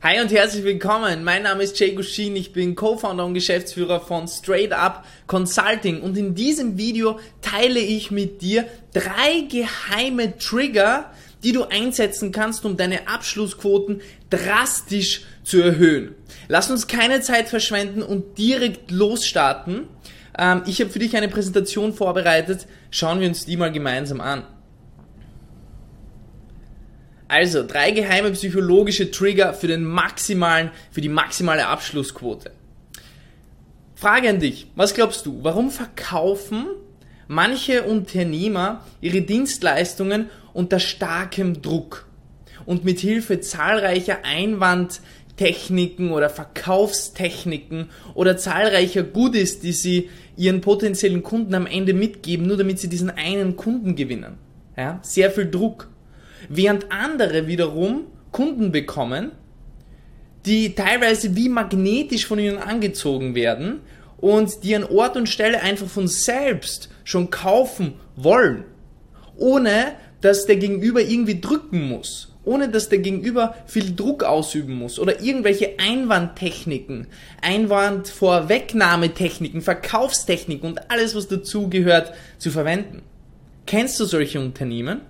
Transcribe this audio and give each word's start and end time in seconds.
Hi 0.00 0.20
und 0.20 0.30
herzlich 0.30 0.62
willkommen. 0.62 1.24
Mein 1.24 1.42
Name 1.42 1.64
ist 1.64 1.80
Jay 1.80 1.90
Gushin. 1.90 2.36
Ich 2.36 2.52
bin 2.52 2.76
Co-Founder 2.76 3.26
und 3.26 3.34
Geschäftsführer 3.34 4.00
von 4.00 4.28
Straight 4.28 4.72
Up 4.72 5.04
Consulting. 5.26 6.02
Und 6.02 6.16
in 6.16 6.36
diesem 6.36 6.78
Video 6.78 7.18
teile 7.42 7.80
ich 7.80 8.12
mit 8.12 8.40
dir 8.40 8.68
drei 8.94 9.40
geheime 9.50 10.38
Trigger, 10.38 11.10
die 11.42 11.50
du 11.50 11.64
einsetzen 11.64 12.30
kannst, 12.30 12.64
um 12.64 12.76
deine 12.76 13.08
Abschlussquoten 13.08 14.00
drastisch 14.30 15.22
zu 15.42 15.60
erhöhen. 15.60 16.14
Lass 16.46 16.70
uns 16.70 16.86
keine 16.86 17.20
Zeit 17.20 17.48
verschwenden 17.48 18.04
und 18.04 18.38
direkt 18.38 18.92
losstarten. 18.92 19.88
Ähm, 20.38 20.62
ich 20.66 20.80
habe 20.80 20.90
für 20.90 21.00
dich 21.00 21.16
eine 21.16 21.26
Präsentation 21.26 21.92
vorbereitet. 21.92 22.68
Schauen 22.92 23.18
wir 23.18 23.26
uns 23.26 23.46
die 23.46 23.56
mal 23.56 23.72
gemeinsam 23.72 24.20
an. 24.20 24.46
Also, 27.28 27.62
drei 27.66 27.90
geheime 27.90 28.30
psychologische 28.30 29.10
Trigger 29.10 29.52
für 29.52 29.68
den 29.68 29.84
maximalen, 29.84 30.70
für 30.90 31.02
die 31.02 31.10
maximale 31.10 31.66
Abschlussquote. 31.66 32.50
Frage 33.94 34.30
an 34.30 34.40
dich. 34.40 34.68
Was 34.76 34.94
glaubst 34.94 35.26
du? 35.26 35.40
Warum 35.42 35.70
verkaufen 35.70 36.66
manche 37.26 37.82
Unternehmer 37.82 38.84
ihre 39.00 39.20
Dienstleistungen 39.20 40.30
unter 40.54 40.80
starkem 40.80 41.60
Druck 41.60 42.06
und 42.64 42.84
mit 42.84 43.00
Hilfe 43.00 43.40
zahlreicher 43.40 44.24
Einwandtechniken 44.24 46.10
oder 46.10 46.30
Verkaufstechniken 46.30 47.90
oder 48.14 48.36
zahlreicher 48.36 49.02
Goodies, 49.02 49.60
die 49.60 49.72
sie 49.72 50.10
ihren 50.36 50.60
potenziellen 50.60 51.22
Kunden 51.22 51.54
am 51.54 51.66
Ende 51.66 51.92
mitgeben, 51.92 52.46
nur 52.46 52.56
damit 52.56 52.78
sie 52.78 52.88
diesen 52.88 53.10
einen 53.10 53.56
Kunden 53.56 53.96
gewinnen. 53.96 54.38
Ja? 54.76 55.00
Sehr 55.02 55.30
viel 55.30 55.50
Druck 55.50 55.88
während 56.48 56.90
andere 56.90 57.46
wiederum 57.46 58.06
Kunden 58.32 58.72
bekommen, 58.72 59.32
die 60.46 60.74
teilweise 60.74 61.36
wie 61.36 61.48
magnetisch 61.48 62.26
von 62.26 62.38
ihnen 62.38 62.58
angezogen 62.58 63.34
werden 63.34 63.80
und 64.18 64.62
die 64.64 64.76
an 64.76 64.84
Ort 64.84 65.16
und 65.16 65.28
Stelle 65.28 65.62
einfach 65.62 65.86
von 65.86 66.08
selbst 66.08 66.90
schon 67.04 67.30
kaufen 67.30 67.94
wollen, 68.16 68.64
ohne 69.36 69.92
dass 70.20 70.46
der 70.46 70.56
Gegenüber 70.56 71.00
irgendwie 71.00 71.40
drücken 71.40 71.88
muss, 71.88 72.34
ohne 72.44 72.68
dass 72.68 72.88
der 72.88 72.98
Gegenüber 72.98 73.54
viel 73.66 73.94
Druck 73.94 74.24
ausüben 74.24 74.74
muss 74.74 74.98
oder 74.98 75.20
irgendwelche 75.20 75.78
Einwandtechniken, 75.78 77.06
Einwandvorwegnahmetechniken, 77.42 79.62
Verkaufstechniken 79.62 80.70
und 80.70 80.90
alles, 80.90 81.14
was 81.14 81.28
dazugehört, 81.28 82.12
zu 82.38 82.50
verwenden. 82.50 83.02
Kennst 83.66 84.00
du 84.00 84.06
solche 84.06 84.40
Unternehmen? 84.40 85.02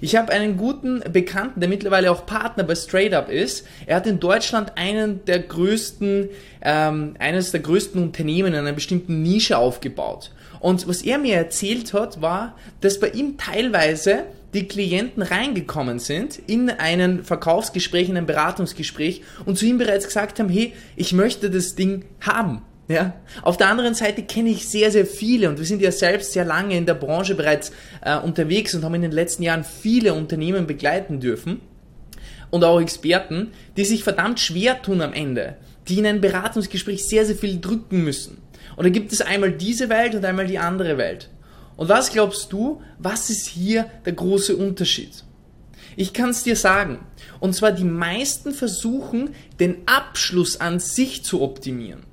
Ich 0.00 0.16
habe 0.16 0.32
einen 0.32 0.56
guten 0.56 1.00
Bekannten, 1.12 1.60
der 1.60 1.68
mittlerweile 1.68 2.10
auch 2.10 2.26
Partner 2.26 2.64
bei 2.64 2.74
Straight 2.74 3.14
Up 3.14 3.28
ist. 3.28 3.66
Er 3.86 3.96
hat 3.96 4.06
in 4.06 4.20
Deutschland 4.20 4.72
einen 4.76 5.24
der 5.24 5.40
größten, 5.40 6.28
ähm, 6.62 7.14
eines 7.18 7.50
der 7.50 7.60
größten 7.60 8.02
Unternehmen 8.02 8.54
in 8.54 8.58
einer 8.58 8.72
bestimmten 8.72 9.22
Nische 9.22 9.58
aufgebaut. 9.58 10.32
Und 10.60 10.88
was 10.88 11.02
er 11.02 11.18
mir 11.18 11.36
erzählt 11.36 11.92
hat, 11.92 12.20
war, 12.20 12.56
dass 12.80 12.98
bei 12.98 13.10
ihm 13.10 13.36
teilweise 13.38 14.24
die 14.54 14.66
Klienten 14.66 15.22
reingekommen 15.22 15.98
sind 15.98 16.38
in 16.46 16.70
einen 16.70 17.22
Verkaufsgespräch, 17.22 18.08
in 18.08 18.16
ein 18.16 18.26
Beratungsgespräch 18.26 19.22
und 19.44 19.58
zu 19.58 19.66
ihm 19.66 19.78
bereits 19.78 20.06
gesagt 20.06 20.38
haben, 20.38 20.48
hey, 20.48 20.72
ich 20.96 21.12
möchte 21.12 21.50
das 21.50 21.74
Ding 21.74 22.04
haben. 22.20 22.62
Ja. 22.88 23.14
Auf 23.42 23.58
der 23.58 23.68
anderen 23.68 23.94
Seite 23.94 24.22
kenne 24.22 24.48
ich 24.48 24.66
sehr, 24.66 24.90
sehr 24.90 25.04
viele 25.04 25.50
und 25.50 25.58
wir 25.58 25.66
sind 25.66 25.82
ja 25.82 25.92
selbst 25.92 26.32
sehr 26.32 26.46
lange 26.46 26.74
in 26.74 26.86
der 26.86 26.94
Branche 26.94 27.34
bereits 27.34 27.70
äh, 28.00 28.16
unterwegs 28.16 28.74
und 28.74 28.82
haben 28.82 28.94
in 28.94 29.02
den 29.02 29.12
letzten 29.12 29.42
Jahren 29.42 29.62
viele 29.62 30.14
Unternehmen 30.14 30.66
begleiten 30.66 31.20
dürfen 31.20 31.60
und 32.50 32.64
auch 32.64 32.80
Experten, 32.80 33.52
die 33.76 33.84
sich 33.84 34.04
verdammt 34.04 34.40
schwer 34.40 34.80
tun 34.80 35.02
am 35.02 35.12
Ende, 35.12 35.56
die 35.86 35.98
in 35.98 36.06
ein 36.06 36.22
Beratungsgespräch 36.22 37.04
sehr, 37.06 37.26
sehr 37.26 37.36
viel 37.36 37.60
drücken 37.60 38.04
müssen. 38.04 38.38
Und 38.76 38.84
da 38.84 38.90
gibt 38.90 39.12
es 39.12 39.20
einmal 39.20 39.52
diese 39.52 39.90
Welt 39.90 40.14
und 40.14 40.24
einmal 40.24 40.46
die 40.46 40.58
andere 40.58 40.96
Welt. 40.96 41.28
Und 41.76 41.90
was 41.90 42.10
glaubst 42.10 42.52
du, 42.52 42.80
was 42.98 43.28
ist 43.28 43.48
hier 43.48 43.86
der 44.06 44.14
große 44.14 44.56
Unterschied? 44.56 45.24
Ich 45.94 46.12
kann 46.12 46.30
es 46.30 46.42
dir 46.42 46.56
sagen. 46.56 47.00
Und 47.38 47.54
zwar 47.54 47.72
die 47.72 47.84
meisten 47.84 48.52
versuchen, 48.52 49.34
den 49.60 49.76
Abschluss 49.86 50.60
an 50.60 50.80
sich 50.80 51.24
zu 51.24 51.42
optimieren. 51.42 52.07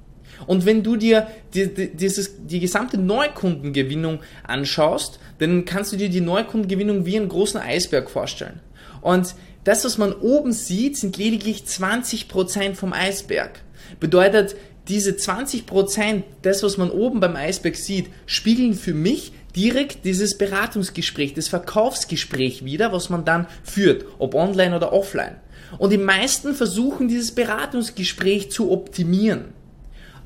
Und 0.47 0.65
wenn 0.65 0.83
du 0.83 0.95
dir 0.95 1.27
die, 1.53 1.73
die, 1.73 1.95
dieses, 1.95 2.45
die 2.45 2.59
gesamte 2.59 2.97
Neukundengewinnung 2.97 4.19
anschaust, 4.43 5.19
dann 5.39 5.65
kannst 5.65 5.93
du 5.93 5.97
dir 5.97 6.09
die 6.09 6.21
Neukundengewinnung 6.21 7.05
wie 7.05 7.17
einen 7.17 7.29
großen 7.29 7.59
Eisberg 7.59 8.09
vorstellen. 8.09 8.59
Und 9.01 9.35
das, 9.63 9.83
was 9.83 9.97
man 9.97 10.13
oben 10.13 10.51
sieht, 10.53 10.97
sind 10.97 11.17
lediglich 11.17 11.63
20% 11.63 12.75
vom 12.75 12.93
Eisberg. 12.93 13.61
Bedeutet, 13.99 14.55
diese 14.87 15.11
20%, 15.11 16.23
das, 16.43 16.63
was 16.63 16.77
man 16.77 16.91
oben 16.91 17.19
beim 17.19 17.35
Eisberg 17.35 17.75
sieht, 17.75 18.07
spiegeln 18.27 18.75
für 18.75 18.93
mich 18.93 19.31
direkt 19.55 20.05
dieses 20.05 20.37
Beratungsgespräch, 20.37 21.33
das 21.33 21.47
Verkaufsgespräch 21.47 22.65
wieder, 22.65 22.91
was 22.91 23.09
man 23.09 23.25
dann 23.25 23.47
führt, 23.63 24.05
ob 24.19 24.35
online 24.35 24.75
oder 24.75 24.93
offline. 24.93 25.37
Und 25.77 25.91
die 25.91 25.97
meisten 25.97 26.53
versuchen 26.53 27.07
dieses 27.07 27.33
Beratungsgespräch 27.33 28.51
zu 28.51 28.71
optimieren. 28.71 29.53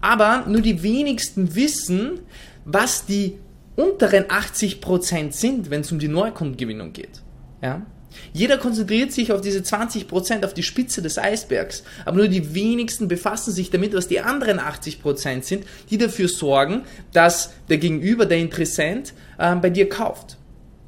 Aber 0.01 0.45
nur 0.47 0.61
die 0.61 0.81
wenigsten 0.83 1.55
wissen, 1.55 2.19
was 2.65 3.05
die 3.05 3.37
unteren 3.75 4.25
80% 4.25 5.31
sind, 5.31 5.69
wenn 5.69 5.81
es 5.81 5.91
um 5.91 5.99
die 5.99 6.07
Neukundengewinnung 6.07 6.93
geht. 6.93 7.21
Ja? 7.61 7.85
Jeder 8.33 8.57
konzentriert 8.57 9.11
sich 9.11 9.31
auf 9.31 9.41
diese 9.41 9.59
20%, 9.59 10.43
auf 10.43 10.53
die 10.53 10.63
Spitze 10.63 11.01
des 11.01 11.17
Eisbergs, 11.17 11.83
aber 12.05 12.17
nur 12.17 12.27
die 12.27 12.53
wenigsten 12.53 13.07
befassen 13.07 13.53
sich 13.53 13.69
damit, 13.69 13.93
was 13.93 14.07
die 14.07 14.19
anderen 14.19 14.59
80% 14.59 15.43
sind, 15.43 15.65
die 15.89 15.97
dafür 15.97 16.27
sorgen, 16.27 16.83
dass 17.13 17.51
der 17.69 17.77
Gegenüber, 17.77 18.25
der 18.25 18.39
Interessent, 18.39 19.13
äh, 19.37 19.55
bei 19.55 19.69
dir 19.69 19.87
kauft. 19.87 20.37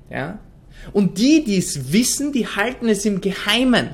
Ja? 0.10 0.40
Und 0.94 1.18
die, 1.18 1.44
die 1.44 1.58
es 1.58 1.94
wissen, 1.94 2.32
die 2.32 2.48
halten 2.48 2.90
es 2.90 3.06
im 3.06 3.22
Geheimen. 3.22 3.92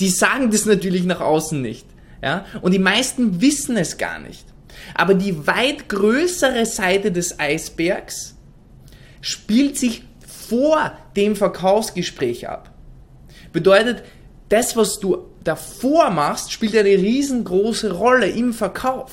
Die 0.00 0.08
sagen 0.08 0.50
das 0.50 0.66
natürlich 0.66 1.04
nach 1.04 1.20
außen 1.20 1.60
nicht. 1.60 1.86
Ja? 2.22 2.44
Und 2.60 2.72
die 2.72 2.78
meisten 2.78 3.40
wissen 3.40 3.76
es 3.76 3.96
gar 3.96 4.18
nicht. 4.18 4.44
Aber 4.94 5.14
die 5.14 5.46
weit 5.46 5.88
größere 5.88 6.66
Seite 6.66 7.12
des 7.12 7.38
Eisbergs 7.38 8.36
spielt 9.20 9.78
sich 9.78 10.04
vor 10.26 10.92
dem 11.16 11.36
Verkaufsgespräch 11.36 12.48
ab. 12.48 12.70
Bedeutet, 13.52 14.02
das, 14.48 14.76
was 14.76 15.00
du 15.00 15.26
davor 15.42 16.10
machst, 16.10 16.52
spielt 16.52 16.76
eine 16.76 16.90
riesengroße 16.90 17.92
Rolle 17.92 18.28
im 18.28 18.52
Verkauf. 18.52 19.12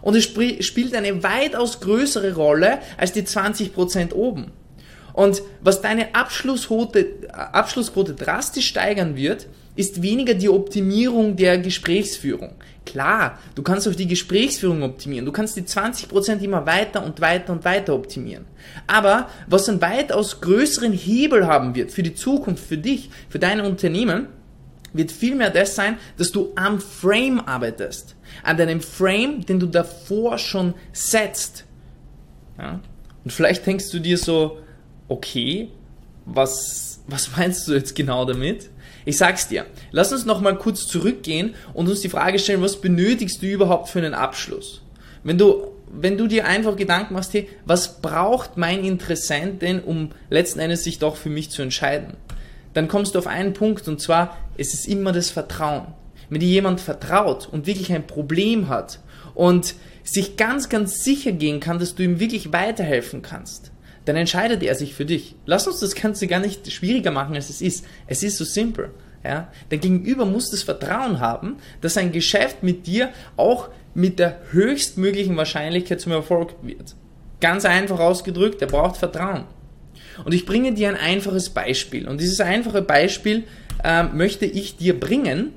Und 0.00 0.14
es 0.14 0.24
spielt 0.24 0.94
eine 0.94 1.22
weitaus 1.22 1.80
größere 1.80 2.34
Rolle 2.34 2.78
als 2.96 3.12
die 3.12 3.22
20% 3.22 4.12
oben. 4.12 4.52
Und 5.18 5.42
was 5.60 5.82
deine 5.82 6.14
Abschlussquote, 6.14 7.28
Abschlussquote 7.32 8.14
drastisch 8.14 8.68
steigern 8.68 9.16
wird, 9.16 9.48
ist 9.74 10.00
weniger 10.00 10.34
die 10.34 10.48
Optimierung 10.48 11.34
der 11.34 11.58
Gesprächsführung. 11.58 12.52
Klar, 12.86 13.36
du 13.56 13.64
kannst 13.64 13.88
auch 13.88 13.96
die 13.96 14.06
Gesprächsführung 14.06 14.84
optimieren. 14.84 15.26
Du 15.26 15.32
kannst 15.32 15.56
die 15.56 15.62
20% 15.62 16.38
immer 16.40 16.66
weiter 16.66 17.04
und 17.04 17.20
weiter 17.20 17.52
und 17.52 17.64
weiter 17.64 17.96
optimieren. 17.96 18.44
Aber 18.86 19.28
was 19.48 19.68
einen 19.68 19.80
weitaus 19.80 20.40
größeren 20.40 20.92
Hebel 20.92 21.48
haben 21.48 21.74
wird 21.74 21.90
für 21.90 22.04
die 22.04 22.14
Zukunft, 22.14 22.64
für 22.64 22.78
dich, 22.78 23.10
für 23.28 23.40
dein 23.40 23.60
Unternehmen, 23.60 24.28
wird 24.92 25.10
vielmehr 25.10 25.50
das 25.50 25.74
sein, 25.74 25.98
dass 26.16 26.30
du 26.30 26.52
am 26.54 26.80
Frame 26.80 27.40
arbeitest. 27.40 28.14
An 28.44 28.56
deinem 28.56 28.80
Frame, 28.80 29.44
den 29.44 29.58
du 29.58 29.66
davor 29.66 30.38
schon 30.38 30.74
setzt. 30.92 31.64
Ja? 32.56 32.78
Und 33.24 33.32
vielleicht 33.32 33.66
denkst 33.66 33.90
du 33.90 33.98
dir 33.98 34.16
so, 34.16 34.58
okay, 35.08 35.70
was, 36.24 37.00
was 37.06 37.30
meinst 37.36 37.66
du 37.66 37.74
jetzt 37.74 37.94
genau 37.94 38.24
damit? 38.24 38.70
Ich 39.04 39.16
sag's 39.16 39.48
dir. 39.48 39.64
Lass 39.90 40.12
uns 40.12 40.26
noch 40.26 40.40
mal 40.40 40.56
kurz 40.56 40.86
zurückgehen 40.86 41.54
und 41.72 41.88
uns 41.88 42.00
die 42.00 42.10
Frage 42.10 42.38
stellen, 42.38 42.60
was 42.60 42.80
benötigst 42.80 43.40
du 43.40 43.46
überhaupt 43.46 43.88
für 43.88 43.98
einen 44.00 44.14
Abschluss? 44.14 44.82
Wenn 45.24 45.38
du, 45.38 45.68
wenn 45.90 46.18
du 46.18 46.26
dir 46.26 46.46
einfach 46.46 46.76
Gedanken 46.76 47.14
machst, 47.14 47.32
hey, 47.32 47.48
was 47.64 48.02
braucht 48.02 48.56
mein 48.56 48.84
Interessent 48.84 49.62
denn, 49.62 49.80
um 49.80 50.10
letzten 50.28 50.60
Endes 50.60 50.84
sich 50.84 50.98
doch 50.98 51.16
für 51.16 51.30
mich 51.30 51.50
zu 51.50 51.62
entscheiden? 51.62 52.16
Dann 52.74 52.88
kommst 52.88 53.14
du 53.14 53.18
auf 53.18 53.26
einen 53.26 53.54
Punkt 53.54 53.88
und 53.88 54.00
zwar, 54.00 54.36
es 54.58 54.74
ist 54.74 54.86
immer 54.86 55.12
das 55.12 55.30
Vertrauen. 55.30 55.86
Wenn 56.28 56.40
dir 56.40 56.48
jemand 56.48 56.80
vertraut 56.80 57.48
und 57.50 57.66
wirklich 57.66 57.92
ein 57.92 58.06
Problem 58.06 58.68
hat 58.68 59.00
und 59.34 59.74
sich 60.04 60.36
ganz, 60.36 60.68
ganz 60.68 61.02
sicher 61.02 61.32
gehen 61.32 61.60
kann, 61.60 61.78
dass 61.78 61.94
du 61.94 62.02
ihm 62.02 62.20
wirklich 62.20 62.52
weiterhelfen 62.52 63.22
kannst, 63.22 63.72
dann 64.08 64.16
entscheidet 64.16 64.62
er 64.62 64.74
sich 64.74 64.94
für 64.94 65.04
dich. 65.04 65.34
Lass 65.44 65.66
uns 65.66 65.80
das 65.80 65.94
Ganze 65.94 66.26
gar 66.26 66.40
nicht 66.40 66.70
schwieriger 66.72 67.10
machen, 67.10 67.34
als 67.34 67.50
es 67.50 67.60
ist. 67.60 67.84
Es 68.06 68.22
ist 68.22 68.38
so 68.38 68.44
simpel. 68.44 68.90
Ja? 69.22 69.52
Der 69.70 69.78
Gegenüber 69.78 70.24
muss 70.24 70.50
das 70.50 70.62
Vertrauen 70.62 71.20
haben, 71.20 71.56
dass 71.82 71.98
ein 71.98 72.10
Geschäft 72.10 72.62
mit 72.62 72.86
dir 72.86 73.10
auch 73.36 73.68
mit 73.94 74.18
der 74.18 74.40
höchstmöglichen 74.50 75.36
Wahrscheinlichkeit 75.36 76.00
zum 76.00 76.12
Erfolg 76.12 76.54
wird. 76.62 76.94
Ganz 77.40 77.64
einfach 77.64 78.00
ausgedrückt, 78.00 78.62
er 78.62 78.68
braucht 78.68 78.96
Vertrauen. 78.96 79.44
Und 80.24 80.32
ich 80.32 80.46
bringe 80.46 80.72
dir 80.72 80.88
ein 80.88 80.96
einfaches 80.96 81.50
Beispiel. 81.50 82.08
Und 82.08 82.20
dieses 82.20 82.40
einfache 82.40 82.82
Beispiel 82.82 83.44
äh, 83.84 84.04
möchte 84.04 84.46
ich 84.46 84.76
dir 84.76 84.98
bringen, 84.98 85.52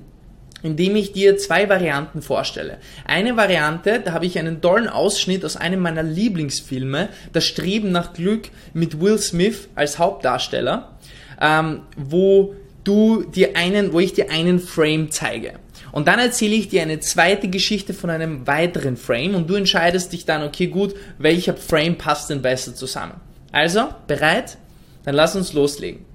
indem 0.64 0.96
ich 0.96 1.12
dir 1.12 1.38
zwei 1.38 1.70
Varianten 1.70 2.22
vorstelle. 2.22 2.78
Eine 3.06 3.38
Variante, 3.38 4.02
da 4.04 4.14
habe 4.14 4.26
ich 4.26 4.38
einen 4.38 4.62
tollen 4.62 4.88
Ausschnitt 4.88 5.44
aus 5.46 5.58
einem 5.58 5.80
meiner 5.80 6.04
Lieblingsfilme, 6.04 7.10
Das 7.34 7.46
Streben 7.46 7.92
nach 7.92 8.14
Glück 8.14 8.50
mit 8.74 9.00
Will 9.00 9.18
Smith 9.18 9.68
als 9.76 10.00
Hauptdarsteller, 10.00 10.98
ähm, 11.42 11.82
wo 11.98 12.56
du 12.84 13.24
dir 13.24 13.56
einen, 13.56 13.94
wo 13.94 14.00
ich 14.00 14.14
dir 14.14 14.32
einen 14.32 14.60
Frame 14.60 15.12
zeige. 15.12 15.54
Und 15.92 16.08
dann 16.08 16.20
erzähle 16.20 16.56
ich 16.56 16.70
dir 16.70 16.82
eine 16.82 17.00
zweite 17.00 17.50
Geschichte 17.50 17.94
von 17.94 18.10
einem 18.10 18.48
weiteren 18.48 18.96
Frame 18.96 19.36
und 19.36 19.50
du 19.50 19.56
entscheidest 19.56 20.14
dich 20.14 20.26
dann, 20.26 20.44
okay, 20.44 20.68
gut, 20.68 20.96
welcher 21.18 21.56
Frame 21.56 21.98
passt 21.98 22.30
denn 22.30 22.42
besser 22.42 22.74
zusammen. 22.74 23.16
Also, 23.52 23.90
bereit? 24.08 24.58
Dann 25.04 25.16
lass 25.16 25.36
uns 25.36 25.54
loslegen. 25.54 26.06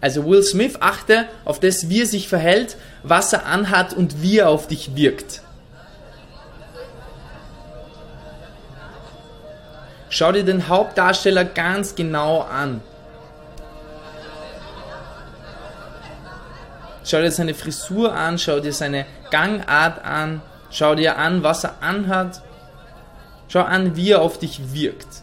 Also 0.00 0.24
Will 0.26 0.42
Smith 0.42 0.76
achte 0.80 1.26
auf 1.44 1.58
das, 1.58 1.88
wie 1.88 2.02
er 2.02 2.06
sich 2.06 2.28
verhält, 2.28 2.76
was 3.02 3.32
er 3.32 3.46
anhat 3.46 3.92
und 3.92 4.22
wie 4.22 4.38
er 4.38 4.48
auf 4.48 4.68
dich 4.68 4.94
wirkt. 4.94 5.42
Schau 10.10 10.32
dir 10.32 10.44
den 10.44 10.68
Hauptdarsteller 10.68 11.44
ganz 11.44 11.94
genau 11.94 12.40
an. 12.42 12.80
Schau 17.04 17.20
dir 17.20 17.30
seine 17.30 17.54
Frisur 17.54 18.14
an, 18.14 18.38
schau 18.38 18.60
dir 18.60 18.72
seine 18.72 19.06
Gangart 19.30 20.04
an, 20.04 20.42
schau 20.70 20.94
dir 20.94 21.18
an, 21.18 21.42
was 21.42 21.64
er 21.64 21.74
anhat. 21.80 22.42
Schau 23.48 23.62
an, 23.62 23.96
wie 23.96 24.10
er 24.10 24.22
auf 24.22 24.38
dich 24.38 24.72
wirkt. 24.72 25.22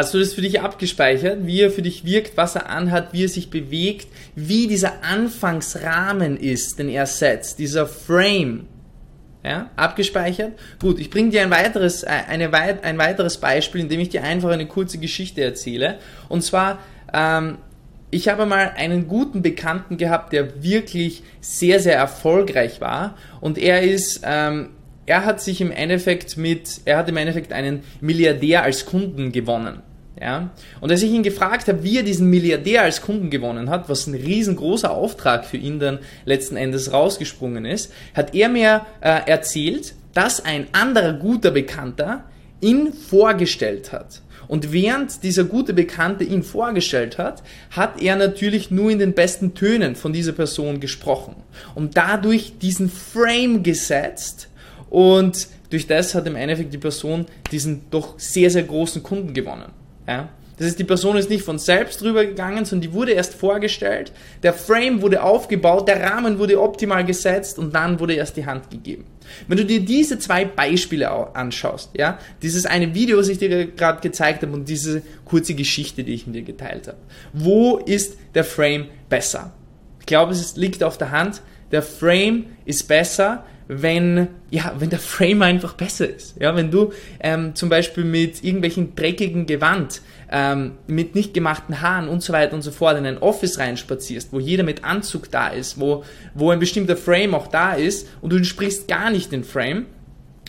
Hast 0.00 0.14
du 0.14 0.18
das 0.18 0.32
für 0.32 0.40
dich 0.40 0.62
abgespeichert, 0.62 1.46
wie 1.46 1.60
er 1.60 1.70
für 1.70 1.82
dich 1.82 2.06
wirkt, 2.06 2.38
was 2.38 2.54
er 2.54 2.70
anhat, 2.70 3.12
wie 3.12 3.24
er 3.24 3.28
sich 3.28 3.50
bewegt, 3.50 4.08
wie 4.34 4.66
dieser 4.66 5.04
Anfangsrahmen 5.04 6.38
ist, 6.38 6.78
den 6.78 6.88
er 6.88 7.04
setzt, 7.04 7.58
dieser 7.58 7.86
Frame? 7.86 8.66
Ja, 9.44 9.68
abgespeichert? 9.76 10.52
Gut, 10.80 10.98
ich 11.00 11.10
bringe 11.10 11.28
dir 11.28 11.42
ein 11.42 11.50
weiteres, 11.50 12.02
äh, 12.02 12.12
eine, 12.28 12.50
ein 12.50 12.96
weiteres 12.96 13.36
Beispiel, 13.36 13.82
indem 13.82 14.00
ich 14.00 14.08
dir 14.08 14.24
einfach 14.24 14.48
eine 14.48 14.64
kurze 14.64 14.96
Geschichte 14.96 15.44
erzähle. 15.44 15.98
Und 16.30 16.42
zwar, 16.44 16.78
ähm, 17.12 17.58
ich 18.10 18.30
habe 18.30 18.46
mal 18.46 18.72
einen 18.78 19.06
guten 19.06 19.42
Bekannten 19.42 19.98
gehabt, 19.98 20.32
der 20.32 20.62
wirklich 20.62 21.22
sehr, 21.42 21.78
sehr 21.78 21.96
erfolgreich 21.96 22.80
war. 22.80 23.18
Und 23.42 23.58
er 23.58 23.82
ist 23.82 24.22
ähm, 24.24 24.70
er 25.10 25.24
hat 25.24 25.40
sich 25.40 25.60
im 25.60 25.72
Endeffekt 25.72 26.36
mit, 26.36 26.82
er 26.84 26.98
hat 26.98 27.08
im 27.08 27.16
Endeffekt 27.16 27.52
einen 27.52 27.82
Milliardär 28.00 28.62
als 28.62 28.86
Kunden 28.86 29.32
gewonnen. 29.32 29.82
Ja? 30.18 30.50
Und 30.80 30.90
als 30.90 31.02
ich 31.02 31.10
ihn 31.10 31.22
gefragt 31.22 31.68
habe, 31.68 31.82
wie 31.82 31.98
er 31.98 32.02
diesen 32.02 32.28
Milliardär 32.30 32.82
als 32.82 33.02
Kunden 33.02 33.30
gewonnen 33.30 33.70
hat, 33.70 33.88
was 33.88 34.06
ein 34.06 34.14
riesengroßer 34.14 34.90
Auftrag 34.90 35.44
für 35.44 35.56
ihn 35.56 35.78
dann 35.78 35.98
letzten 36.24 36.56
Endes 36.56 36.92
rausgesprungen 36.92 37.64
ist, 37.64 37.92
hat 38.14 38.34
er 38.34 38.48
mir 38.48 38.86
äh, 39.00 39.20
erzählt, 39.26 39.94
dass 40.14 40.44
ein 40.44 40.66
anderer 40.72 41.12
guter 41.12 41.50
Bekannter 41.50 42.24
ihn 42.60 42.92
vorgestellt 42.92 43.92
hat. 43.92 44.22
Und 44.48 44.72
während 44.72 45.22
dieser 45.22 45.44
gute 45.44 45.72
Bekannte 45.72 46.24
ihn 46.24 46.42
vorgestellt 46.42 47.18
hat, 47.18 47.44
hat 47.70 48.02
er 48.02 48.16
natürlich 48.16 48.72
nur 48.72 48.90
in 48.90 48.98
den 48.98 49.12
besten 49.12 49.54
Tönen 49.54 49.94
von 49.94 50.12
dieser 50.12 50.32
Person 50.32 50.80
gesprochen. 50.80 51.36
Und 51.76 51.96
dadurch 51.96 52.58
diesen 52.58 52.90
Frame 52.90 53.62
gesetzt, 53.62 54.48
und 54.90 55.46
durch 55.70 55.86
das 55.86 56.16
hat 56.16 56.26
im 56.26 56.34
Endeffekt 56.34 56.74
die 56.74 56.78
Person 56.78 57.26
diesen 57.52 57.82
doch 57.92 58.18
sehr, 58.18 58.50
sehr 58.50 58.64
großen 58.64 59.04
Kunden 59.04 59.34
gewonnen. 59.34 59.70
Ja? 60.10 60.28
Das 60.58 60.66
heißt, 60.66 60.78
die 60.78 60.84
Person 60.84 61.16
ist 61.16 61.30
nicht 61.30 61.42
von 61.42 61.58
selbst 61.58 62.02
drüber 62.02 62.26
gegangen, 62.26 62.66
sondern 62.66 62.90
die 62.90 62.94
wurde 62.94 63.12
erst 63.12 63.32
vorgestellt, 63.32 64.12
der 64.42 64.52
Frame 64.52 65.00
wurde 65.00 65.22
aufgebaut, 65.22 65.88
der 65.88 66.02
Rahmen 66.02 66.38
wurde 66.38 66.60
optimal 66.60 67.02
gesetzt 67.02 67.58
und 67.58 67.74
dann 67.74 67.98
wurde 67.98 68.12
erst 68.12 68.36
die 68.36 68.44
Hand 68.44 68.68
gegeben. 68.68 69.06
Wenn 69.48 69.56
du 69.56 69.64
dir 69.64 69.80
diese 69.80 70.18
zwei 70.18 70.44
Beispiele 70.44 71.34
anschaust, 71.34 71.92
ja, 71.96 72.18
dieses 72.42 72.66
eine 72.66 72.94
Video, 72.94 73.16
was 73.16 73.28
ich 73.28 73.38
dir 73.38 73.68
gerade 73.68 74.02
gezeigt 74.02 74.42
habe 74.42 74.52
und 74.52 74.68
diese 74.68 75.00
kurze 75.24 75.54
Geschichte, 75.54 76.04
die 76.04 76.12
ich 76.12 76.26
mit 76.26 76.36
dir 76.36 76.42
geteilt 76.42 76.88
habe, 76.88 76.98
wo 77.32 77.78
ist 77.78 78.18
der 78.34 78.44
Frame 78.44 78.88
besser? 79.08 79.54
Ich 80.00 80.06
glaube, 80.06 80.32
es 80.32 80.56
liegt 80.56 80.84
auf 80.84 80.98
der 80.98 81.10
Hand, 81.10 81.40
der 81.72 81.82
Frame 81.82 82.46
ist 82.66 82.86
besser, 82.86 83.46
wenn, 83.72 84.26
ja, 84.50 84.74
wenn 84.78 84.90
der 84.90 84.98
Frame 84.98 85.42
einfach 85.42 85.74
besser 85.74 86.08
ist. 86.08 86.34
Ja, 86.40 86.56
wenn 86.56 86.72
du 86.72 86.92
ähm, 87.20 87.54
zum 87.54 87.68
Beispiel 87.68 88.02
mit 88.02 88.42
irgendwelchen 88.42 88.96
dreckigen 88.96 89.46
Gewand, 89.46 90.02
ähm, 90.32 90.72
mit 90.88 91.14
nicht 91.14 91.34
gemachten 91.34 91.80
Haaren 91.80 92.08
und 92.08 92.20
so 92.20 92.32
weiter 92.32 92.54
und 92.54 92.62
so 92.62 92.72
fort 92.72 92.98
in 92.98 93.06
ein 93.06 93.18
Office 93.18 93.60
reinspazierst, 93.60 94.32
wo 94.32 94.40
jeder 94.40 94.64
mit 94.64 94.82
Anzug 94.82 95.30
da 95.30 95.48
ist, 95.48 95.78
wo, 95.78 96.02
wo 96.34 96.50
ein 96.50 96.58
bestimmter 96.58 96.96
Frame 96.96 97.32
auch 97.32 97.46
da 97.46 97.74
ist 97.74 98.08
und 98.20 98.32
du 98.32 98.38
entsprichst 98.38 98.88
gar 98.88 99.08
nicht 99.10 99.30
den 99.30 99.44
Frame, 99.44 99.86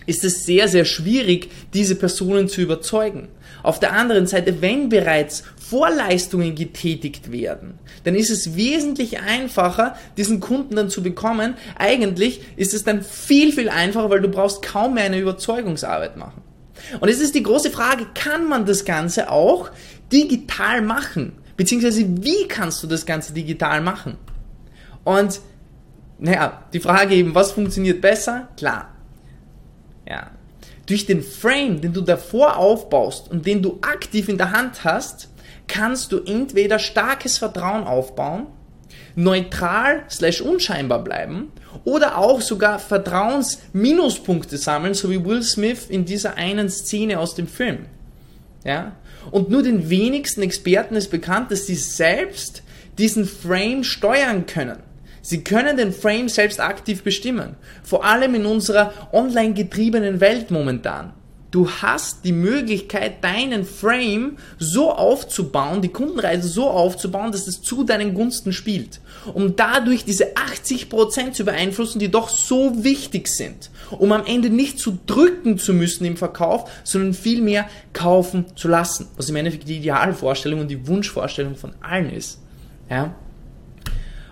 ist 0.07 0.23
es 0.23 0.43
sehr, 0.43 0.67
sehr 0.67 0.85
schwierig, 0.85 1.51
diese 1.75 1.93
Personen 1.93 2.47
zu 2.47 2.61
überzeugen. 2.61 3.27
Auf 3.61 3.79
der 3.79 3.93
anderen 3.93 4.25
Seite, 4.25 4.63
wenn 4.63 4.89
bereits 4.89 5.43
Vorleistungen 5.71 6.53
getätigt 6.53 7.31
werden, 7.31 7.79
dann 8.03 8.13
ist 8.13 8.29
es 8.29 8.57
wesentlich 8.57 9.21
einfacher, 9.21 9.95
diesen 10.17 10.41
Kunden 10.41 10.75
dann 10.75 10.89
zu 10.89 11.01
bekommen. 11.01 11.55
Eigentlich 11.77 12.41
ist 12.57 12.73
es 12.73 12.83
dann 12.83 13.01
viel, 13.03 13.53
viel 13.53 13.69
einfacher, 13.69 14.09
weil 14.09 14.19
du 14.19 14.27
brauchst 14.27 14.63
kaum 14.63 14.95
mehr 14.95 15.05
eine 15.05 15.17
Überzeugungsarbeit 15.17 16.17
machen. 16.17 16.41
Und 16.99 17.07
es 17.07 17.21
ist 17.21 17.35
die 17.35 17.43
große 17.43 17.71
Frage, 17.71 18.05
kann 18.13 18.49
man 18.49 18.65
das 18.65 18.83
Ganze 18.83 19.31
auch 19.31 19.69
digital 20.11 20.81
machen? 20.81 21.31
Beziehungsweise 21.55 22.05
wie 22.21 22.49
kannst 22.49 22.83
du 22.83 22.87
das 22.87 23.05
Ganze 23.05 23.31
digital 23.31 23.79
machen? 23.79 24.17
Und 25.05 25.39
naja, 26.19 26.65
die 26.73 26.81
Frage 26.81 27.15
eben, 27.15 27.33
was 27.33 27.53
funktioniert 27.53 28.01
besser? 28.01 28.49
Klar, 28.57 28.93
ja. 30.05 30.31
Durch 30.85 31.05
den 31.05 31.23
Frame, 31.23 31.79
den 31.79 31.93
du 31.93 32.01
davor 32.01 32.57
aufbaust 32.57 33.31
und 33.31 33.45
den 33.45 33.61
du 33.61 33.79
aktiv 33.81 34.27
in 34.27 34.37
der 34.37 34.51
Hand 34.51 34.83
hast, 34.83 35.30
kannst 35.71 36.11
du 36.11 36.19
entweder 36.19 36.79
starkes 36.79 37.37
Vertrauen 37.37 37.85
aufbauen, 37.85 38.47
neutral 39.15 40.03
slash 40.09 40.41
unscheinbar 40.41 41.01
bleiben 41.01 41.51
oder 41.85 42.17
auch 42.17 42.41
sogar 42.41 42.77
Vertrauensminuspunkte 42.77 44.57
sammeln, 44.57 44.93
so 44.93 45.09
wie 45.09 45.23
Will 45.23 45.41
Smith 45.43 45.87
in 45.87 46.03
dieser 46.03 46.35
einen 46.35 46.69
Szene 46.69 47.19
aus 47.19 47.35
dem 47.35 47.47
Film. 47.47 47.85
Ja? 48.65 48.97
Und 49.31 49.49
nur 49.49 49.63
den 49.63 49.89
wenigsten 49.89 50.41
Experten 50.41 50.95
ist 50.95 51.09
bekannt, 51.09 51.51
dass 51.51 51.67
sie 51.67 51.75
selbst 51.75 52.63
diesen 52.97 53.25
Frame 53.25 53.85
steuern 53.85 54.45
können. 54.45 54.79
Sie 55.21 55.43
können 55.43 55.77
den 55.77 55.93
Frame 55.93 56.27
selbst 56.27 56.59
aktiv 56.59 57.03
bestimmen. 57.03 57.55
Vor 57.83 58.03
allem 58.03 58.35
in 58.35 58.45
unserer 58.45 58.91
online 59.13 59.53
getriebenen 59.53 60.19
Welt 60.19 60.51
momentan. 60.51 61.13
Du 61.51 61.69
hast 61.69 62.23
die 62.23 62.31
Möglichkeit, 62.31 63.21
deinen 63.25 63.65
Frame 63.65 64.37
so 64.57 64.93
aufzubauen, 64.93 65.81
die 65.81 65.89
Kundenreise 65.89 66.47
so 66.47 66.69
aufzubauen, 66.69 67.33
dass 67.33 67.45
es 67.45 67.61
zu 67.61 67.83
deinen 67.83 68.13
Gunsten 68.13 68.53
spielt. 68.53 69.01
Um 69.33 69.57
dadurch 69.57 70.05
diese 70.05 70.33
80% 70.35 71.33
zu 71.33 71.43
beeinflussen, 71.43 71.99
die 71.99 72.09
doch 72.09 72.29
so 72.29 72.85
wichtig 72.85 73.27
sind. 73.27 73.69
Um 73.91 74.13
am 74.13 74.25
Ende 74.25 74.49
nicht 74.49 74.79
zu 74.79 74.97
drücken 75.05 75.57
zu 75.57 75.73
müssen 75.73 76.05
im 76.05 76.15
Verkauf, 76.15 76.71
sondern 76.85 77.13
vielmehr 77.13 77.67
kaufen 77.91 78.45
zu 78.55 78.69
lassen. 78.69 79.09
Was 79.17 79.29
im 79.29 79.35
Endeffekt 79.35 79.67
die 79.67 79.77
Idealvorstellung 79.77 80.61
und 80.61 80.69
die 80.69 80.87
Wunschvorstellung 80.87 81.55
von 81.57 81.73
allen 81.81 82.13
ist. 82.13 82.39
Ja? 82.89 83.13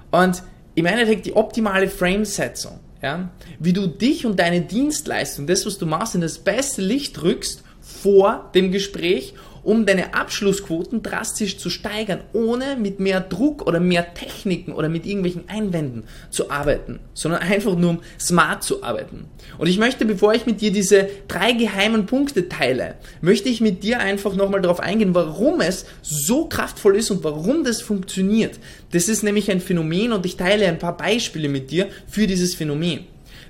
Und 0.09 0.41
im 0.75 0.85
Endeffekt 0.85 1.25
die 1.25 1.35
optimale 1.35 1.89
Framesetzung. 1.89 2.79
Ja? 3.01 3.29
Wie 3.60 3.74
du 3.74 3.88
dich 3.88 4.25
und 4.25 4.39
deine 4.39 4.62
Dienstleistung, 4.62 5.48
das, 5.48 5.65
was 5.65 5.77
du 5.77 5.86
machst, 5.86 6.15
in 6.15 6.22
das 6.22 6.39
beste 6.39 6.82
Licht 6.82 7.22
rückst 7.22 7.63
vor 7.82 8.50
dem 8.53 8.72
Gespräch 8.72 9.34
um 9.69 9.85
deine 9.85 10.15
Abschlussquoten 10.15 11.03
drastisch 11.03 11.59
zu 11.59 11.69
steigern, 11.69 12.21
ohne 12.33 12.75
mit 12.75 12.99
mehr 12.99 13.21
Druck 13.21 13.67
oder 13.67 13.79
mehr 13.79 14.15
Techniken 14.15 14.73
oder 14.73 14.89
mit 14.89 15.05
irgendwelchen 15.05 15.47
Einwänden 15.47 16.05
zu 16.31 16.49
arbeiten, 16.49 16.99
sondern 17.13 17.41
einfach 17.41 17.75
nur 17.75 17.91
um 17.91 17.99
smart 18.19 18.63
zu 18.63 18.81
arbeiten. 18.81 19.25
Und 19.59 19.67
ich 19.67 19.77
möchte, 19.77 20.05
bevor 20.05 20.33
ich 20.33 20.47
mit 20.47 20.61
dir 20.61 20.71
diese 20.71 21.07
drei 21.27 21.51
geheimen 21.51 22.07
Punkte 22.07 22.49
teile, 22.49 22.95
möchte 23.21 23.47
ich 23.49 23.61
mit 23.61 23.83
dir 23.83 23.99
einfach 23.99 24.33
nochmal 24.33 24.61
darauf 24.61 24.79
eingehen, 24.79 25.13
warum 25.13 25.61
es 25.61 25.85
so 26.01 26.47
kraftvoll 26.47 26.95
ist 26.95 27.11
und 27.11 27.23
warum 27.23 27.63
das 27.63 27.79
funktioniert. 27.79 28.57
Das 28.91 29.07
ist 29.07 29.21
nämlich 29.21 29.51
ein 29.51 29.61
Phänomen 29.61 30.13
und 30.13 30.25
ich 30.25 30.35
teile 30.35 30.65
ein 30.65 30.79
paar 30.79 30.97
Beispiele 30.97 31.47
mit 31.47 31.69
dir 31.69 31.89
für 32.07 32.25
dieses 32.25 32.55
Phänomen. 32.55 33.01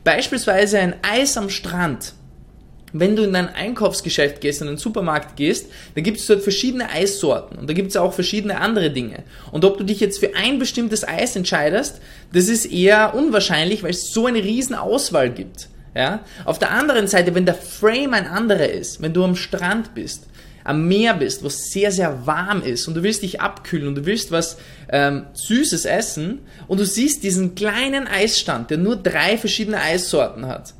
Beispielsweise 0.03 0.79
ein 0.79 0.95
Eis 1.01 1.37
am 1.37 1.49
Strand 1.49 2.13
wenn 2.93 3.15
du 3.15 3.23
in 3.23 3.33
dein 3.33 3.49
Einkaufsgeschäft 3.49 4.41
gehst, 4.41 4.61
in 4.61 4.67
den 4.67 4.77
Supermarkt 4.77 5.35
gehst, 5.35 5.67
da 5.95 6.01
gibt 6.01 6.17
es 6.17 6.25
dort 6.25 6.41
verschiedene 6.41 6.89
Eissorten 6.89 7.57
und 7.57 7.69
da 7.69 7.73
gibt 7.73 7.89
es 7.89 7.97
auch 7.97 8.13
verschiedene 8.13 8.59
andere 8.59 8.91
Dinge. 8.91 9.23
Und 9.51 9.65
ob 9.65 9.77
du 9.77 9.83
dich 9.83 9.99
jetzt 9.99 10.19
für 10.19 10.35
ein 10.35 10.59
bestimmtes 10.59 11.07
Eis 11.07 11.35
entscheidest, 11.35 12.01
das 12.33 12.47
ist 12.47 12.65
eher 12.65 13.13
unwahrscheinlich, 13.15 13.83
weil 13.83 13.91
es 13.91 14.11
so 14.11 14.25
eine 14.25 14.43
riesen 14.43 14.75
Auswahl 14.75 15.29
gibt. 15.29 15.69
Ja? 15.95 16.23
Auf 16.45 16.59
der 16.59 16.71
anderen 16.71 17.07
Seite, 17.07 17.35
wenn 17.35 17.45
der 17.45 17.55
Frame 17.55 18.13
ein 18.13 18.27
anderer 18.27 18.69
ist, 18.69 19.01
wenn 19.01 19.13
du 19.13 19.23
am 19.23 19.35
Strand 19.35 19.93
bist, 19.95 20.27
am 20.63 20.87
Meer 20.87 21.15
bist, 21.15 21.43
wo 21.43 21.47
es 21.47 21.71
sehr, 21.71 21.91
sehr 21.91 22.27
warm 22.27 22.61
ist 22.61 22.87
und 22.87 22.93
du 22.93 23.03
willst 23.03 23.23
dich 23.23 23.41
abkühlen 23.41 23.87
und 23.87 23.95
du 23.95 24.05
willst 24.05 24.31
was 24.31 24.57
ähm, 24.91 25.25
Süßes 25.33 25.85
essen 25.85 26.39
und 26.67 26.79
du 26.79 26.85
siehst 26.85 27.23
diesen 27.23 27.55
kleinen 27.55 28.07
Eisstand, 28.07 28.69
der 28.69 28.77
nur 28.77 28.95
drei 28.95 29.37
verschiedene 29.37 29.79
Eissorten 29.79 30.45
hat, 30.47 30.73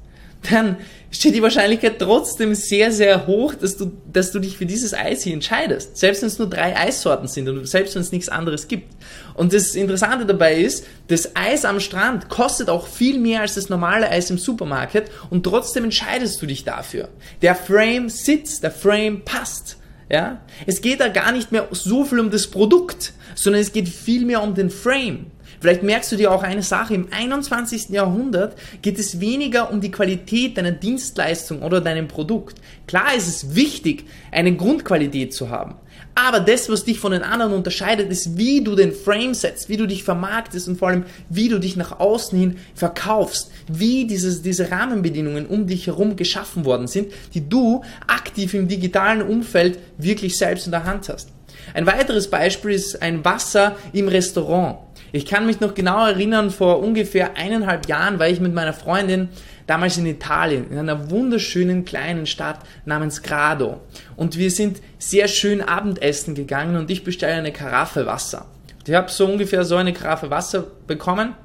dann 0.49 0.77
steht 1.11 1.35
die 1.35 1.41
Wahrscheinlichkeit 1.41 1.99
trotzdem 1.99 2.55
sehr, 2.55 2.91
sehr 2.91 3.27
hoch, 3.27 3.55
dass 3.55 3.77
du, 3.77 3.91
dass 4.11 4.31
du 4.31 4.39
dich 4.39 4.57
für 4.57 4.65
dieses 4.65 4.93
Eis 4.93 5.23
hier 5.23 5.33
entscheidest. 5.33 5.97
Selbst 5.97 6.21
wenn 6.21 6.27
es 6.27 6.39
nur 6.39 6.49
drei 6.49 6.75
Eissorten 6.77 7.27
sind 7.27 7.49
und 7.49 7.67
selbst 7.67 7.95
wenn 7.95 8.01
es 8.01 8.11
nichts 8.11 8.29
anderes 8.29 8.67
gibt. 8.67 8.93
Und 9.33 9.53
das 9.53 9.75
Interessante 9.75 10.25
dabei 10.25 10.55
ist, 10.55 10.85
das 11.07 11.35
Eis 11.35 11.65
am 11.65 11.79
Strand 11.79 12.29
kostet 12.29 12.69
auch 12.69 12.87
viel 12.87 13.19
mehr 13.19 13.41
als 13.41 13.55
das 13.55 13.69
normale 13.69 14.09
Eis 14.09 14.29
im 14.29 14.37
Supermarkt 14.37 15.11
und 15.29 15.43
trotzdem 15.43 15.83
entscheidest 15.83 16.41
du 16.41 16.45
dich 16.45 16.63
dafür. 16.63 17.09
Der 17.41 17.55
Frame 17.55 18.09
sitzt, 18.09 18.63
der 18.63 18.71
Frame 18.71 19.21
passt. 19.25 19.77
Ja? 20.09 20.41
Es 20.65 20.81
geht 20.81 20.99
da 20.99 21.07
gar 21.07 21.31
nicht 21.31 21.51
mehr 21.51 21.67
so 21.71 22.05
viel 22.05 22.19
um 22.19 22.31
das 22.31 22.47
Produkt, 22.47 23.13
sondern 23.35 23.61
es 23.61 23.71
geht 23.71 23.87
viel 23.89 24.25
mehr 24.25 24.43
um 24.43 24.55
den 24.55 24.69
Frame. 24.69 25.27
Vielleicht 25.59 25.83
merkst 25.83 26.11
du 26.11 26.15
dir 26.15 26.31
auch 26.31 26.43
eine 26.43 26.63
Sache, 26.63 26.93
im 26.93 27.07
21. 27.11 27.89
Jahrhundert 27.89 28.57
geht 28.81 28.97
es 28.97 29.19
weniger 29.19 29.71
um 29.71 29.81
die 29.81 29.91
Qualität 29.91 30.57
deiner 30.57 30.71
Dienstleistung 30.71 31.61
oder 31.61 31.81
deinem 31.81 32.07
Produkt. 32.07 32.61
Klar 32.87 33.15
ist 33.15 33.27
es 33.27 33.55
wichtig, 33.55 34.05
eine 34.31 34.55
Grundqualität 34.55 35.33
zu 35.33 35.49
haben. 35.49 35.75
Aber 36.15 36.39
das, 36.39 36.69
was 36.69 36.83
dich 36.83 36.99
von 36.99 37.11
den 37.11 37.23
anderen 37.23 37.53
unterscheidet, 37.53 38.09
ist, 38.11 38.37
wie 38.37 38.63
du 38.63 38.75
den 38.75 38.91
Frame 38.91 39.33
setzt, 39.33 39.69
wie 39.69 39.77
du 39.77 39.85
dich 39.85 40.03
vermarktest 40.03 40.67
und 40.67 40.77
vor 40.77 40.89
allem, 40.89 41.05
wie 41.29 41.49
du 41.49 41.59
dich 41.59 41.75
nach 41.75 41.99
außen 41.99 42.37
hin 42.37 42.57
verkaufst, 42.73 43.51
wie 43.67 44.05
dieses, 44.05 44.41
diese 44.41 44.71
Rahmenbedingungen 44.71 45.45
um 45.45 45.67
dich 45.67 45.87
herum 45.87 46.15
geschaffen 46.15 46.65
worden 46.65 46.87
sind, 46.87 47.11
die 47.33 47.47
du 47.47 47.83
aktiv 48.07 48.53
im 48.53 48.67
digitalen 48.67 49.21
Umfeld 49.21 49.79
wirklich 49.97 50.37
selbst 50.37 50.65
in 50.65 50.71
der 50.71 50.83
Hand 50.83 51.09
hast. 51.09 51.29
Ein 51.73 51.85
weiteres 51.85 52.29
Beispiel 52.29 52.71
ist 52.71 53.01
ein 53.01 53.23
Wasser 53.23 53.75
im 53.93 54.07
Restaurant. 54.07 54.77
Ich 55.11 55.25
kann 55.25 55.45
mich 55.45 55.59
noch 55.59 55.73
genau 55.73 56.05
erinnern, 56.05 56.51
vor 56.51 56.79
ungefähr 56.79 57.35
eineinhalb 57.35 57.87
Jahren 57.87 58.19
war 58.19 58.27
ich 58.27 58.39
mit 58.39 58.53
meiner 58.53 58.73
Freundin 58.73 59.29
damals 59.65 59.97
in 59.97 60.05
Italien, 60.05 60.69
in 60.69 60.77
einer 60.77 61.09
wunderschönen 61.09 61.85
kleinen 61.85 62.25
Stadt 62.25 62.59
namens 62.85 63.21
Grado. 63.21 63.81
Und 64.15 64.37
wir 64.37 64.51
sind 64.51 64.81
sehr 64.97 65.27
schön 65.27 65.61
Abendessen 65.61 66.35
gegangen 66.35 66.75
und 66.75 66.89
ich 66.91 67.03
bestelle 67.03 67.33
eine 67.33 67.51
Karaffe 67.51 68.05
Wasser. 68.05 68.45
Ich 68.85 68.93
habe 68.93 69.11
so 69.11 69.25
ungefähr 69.25 69.65
so 69.65 69.75
eine 69.75 69.93
Karaffe 69.93 70.29
Wasser 70.29 70.65
bekommen. 70.87 71.35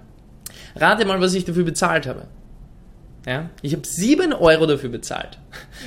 Rate 0.77 1.05
mal, 1.05 1.21
was 1.21 1.35
ich 1.35 1.45
dafür 1.45 1.65
bezahlt 1.65 2.07
habe. 2.07 2.27
Ja, 3.27 3.49
ich 3.63 3.73
habe 3.73 3.87
7 3.87 4.35
Euro 4.35 4.67
dafür 4.67 4.91
bezahlt. 4.91 5.39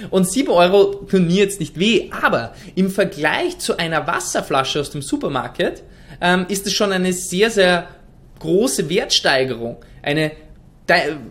Und 0.10 0.30
7 0.30 0.50
Euro 0.50 0.96
tun 1.06 1.28
mir 1.28 1.36
jetzt 1.36 1.60
nicht 1.60 1.78
weh, 1.78 2.10
aber 2.22 2.54
im 2.74 2.90
Vergleich 2.90 3.60
zu 3.60 3.78
einer 3.78 4.08
Wasserflasche 4.08 4.80
aus 4.80 4.90
dem 4.90 5.04
Supermarkt 5.04 5.84
ähm, 6.22 6.46
ist 6.50 6.66
es 6.68 6.74
schon 6.74 6.92
eine 6.92 7.14
sehr, 7.14 7.50
sehr 7.50 7.88
große 8.40 8.90
Wertsteigerung. 8.90 9.78
Eine, 10.02 10.32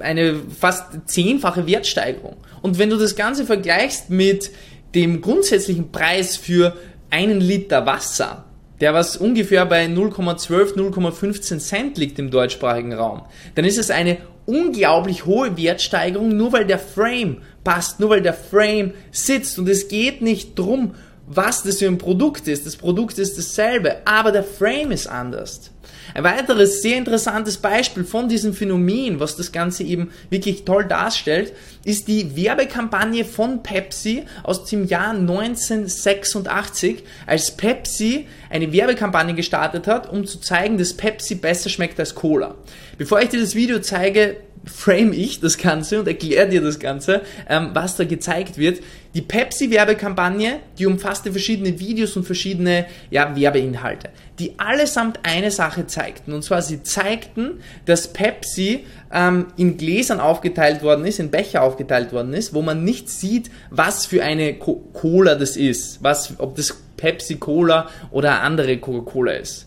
eine 0.00 0.40
fast 0.59 0.85
zehnfache 1.07 1.66
Wertsteigerung. 1.66 2.37
Und 2.62 2.78
wenn 2.78 2.90
du 2.90 2.97
das 2.97 3.16
Ganze 3.16 3.47
vergleichst 3.47 4.11
mit 4.11 4.50
dem 4.95 5.21
grundsätzlichen 5.21 5.93
Preis 5.93 6.37
für 6.37 6.75
einen 7.11 7.40
Liter 7.40 7.87
Wasser, 7.87 8.45
der 8.81 8.93
was 8.93 9.16
ungefähr 9.16 9.64
bei 9.64 9.87
0,12, 9.87 10.75
0,15 10.75 11.59
Cent 11.59 11.99
liegt 11.99 12.19
im 12.19 12.31
deutschsprachigen 12.31 12.93
Raum, 12.93 13.23
dann 13.55 13.64
ist 13.64 13.78
es 13.78 13.90
eine 13.90 14.19
unglaublich 14.45 15.26
hohe 15.26 15.57
Wertsteigerung, 15.57 16.37
nur 16.37 16.52
weil 16.52 16.66
der 16.66 16.78
Frame 16.78 17.38
passt, 17.64 18.00
nur 18.00 18.11
weil 18.11 18.23
der 18.23 18.35
Frame 18.35 18.93
sitzt. 19.11 19.59
Und 19.59 19.69
es 19.69 19.88
geht 19.88 20.23
nicht 20.23 20.59
drum, 20.59 20.95
was 21.26 21.62
das 21.62 21.78
für 21.78 21.87
ein 21.87 21.99
Produkt 21.99 22.49
ist. 22.49 22.66
Das 22.66 22.76
Produkt 22.76 23.18
ist 23.18 23.37
dasselbe, 23.37 23.99
aber 24.04 24.33
der 24.33 24.45
Frame 24.45 24.92
ist 24.92 25.06
anders. 25.06 25.71
Ein 26.14 26.25
weiteres 26.25 26.83
sehr 26.83 26.97
interessantes 26.97 27.59
Beispiel 27.59 28.04
von 28.04 28.28
diesem 28.28 28.54
Phänomen, 28.54 29.21
was 29.21 29.37
das 29.37 29.52
Ganze 29.52 29.83
eben 29.83 30.11
wirklich 30.30 30.64
toll 30.64 30.85
darstellt, 30.85 31.52
ist 31.85 32.09
die 32.09 32.37
Werbekampagne 32.37 33.25
von 33.25 33.62
Pepsi 33.62 34.25
aus 34.42 34.64
dem 34.64 34.87
Jahr 34.87 35.11
1986, 35.11 37.02
als 37.26 37.50
Pepsi 37.50 38.26
eine 38.50 38.73
Werbekampagne 38.73 39.35
gestartet 39.35 39.87
hat, 39.87 40.11
um 40.11 40.26
zu 40.26 40.40
zeigen, 40.40 40.78
dass 40.78 40.95
Pepsi 40.95 41.35
besser 41.35 41.68
schmeckt 41.68 42.00
als 42.00 42.14
Cola. 42.14 42.54
Bevor 42.99 43.21
ich 43.21 43.28
dir 43.28 43.40
das 43.40 43.54
Video 43.54 43.80
zeige, 43.80 44.38
frame 44.67 45.13
ich 45.13 45.41
das 45.41 45.59
Ganze 45.59 46.01
und 46.01 46.09
erkläre 46.09 46.49
dir 46.49 46.61
das 46.61 46.79
Ganze, 46.79 47.23
ähm, 47.49 47.71
was 47.73 47.97
da 47.97 48.05
gezeigt 48.05 48.59
wird. 48.59 48.83
Die 49.15 49.23
Pepsi-Werbekampagne, 49.23 50.61
die 50.79 50.87
umfasste 50.87 51.31
verschiedene 51.31 51.79
Videos 51.81 52.17
und 52.17 52.25
verschiedene 52.25 52.87
ja, 53.11 53.35
Werbeinhalte, 53.35 54.11
die 54.39 54.59
allesamt 54.59 55.21
eine 55.23 55.51
Sache 55.51 55.87
zeigten. 55.87 56.33
Und 56.33 56.43
zwar 56.43 56.61
sie 56.61 56.83
zeigten, 56.83 57.61
dass 57.87 58.13
Pepsi 58.13 58.85
ähm, 59.13 59.47
in 59.57 59.79
Gläsern 59.79 60.21
aufgeteilt 60.21 60.83
worden 60.83 61.07
ist, 61.07 61.21
in 61.21 61.31
Becher 61.31 61.63
aufgeteilt 61.63 62.13
worden 62.13 62.35
ist, 62.35 62.53
wo 62.53 62.61
man 62.61 62.85
nicht 62.85 63.09
sieht, 63.09 63.51
was 63.71 64.05
für 64.05 64.23
eine 64.23 64.55
Co 64.55 64.77
Cola 64.93 65.37
das 65.37 65.57
ist, 65.57 66.03
was, 66.03 66.35
ob 66.39 66.57
das 66.57 66.77
Pepsi 66.97 67.37
Cola 67.37 67.89
oder 68.11 68.43
andere 68.43 68.79
Coca-Cola 68.79 69.33
ist. 69.33 69.66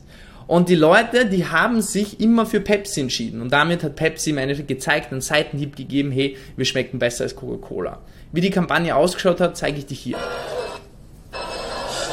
Und 0.50 0.68
die 0.68 0.74
Leute, 0.74 1.27
die 1.27 1.46
haben 1.46 1.79
sich 1.84 2.20
immer 2.20 2.44
für 2.48 2.60
Pepsi 2.60 3.01
entschieden. 3.01 3.39
Und 3.44 3.51
damit 3.51 3.84
hat 3.84 3.96
Pepsi 3.96 4.32
im 4.32 4.39
Endeffekt 4.39 4.68
gezeigt, 4.68 5.12
einen 5.12 5.22
Seitenhieb 5.22 5.75
gegeben, 5.75 6.10
hey, 6.12 6.39
wir 6.58 6.65
schmecken 6.65 6.98
besser 6.98 7.25
als 7.25 7.36
Coca-Cola. 7.36 8.00
Wie 8.32 8.41
die 8.41 8.50
Kampagne 8.50 8.96
ausgeschaut 8.96 9.39
hat, 9.41 9.56
zeige 9.58 9.77
ich 9.77 9.86
dir 9.86 9.94
hier. 9.94 10.18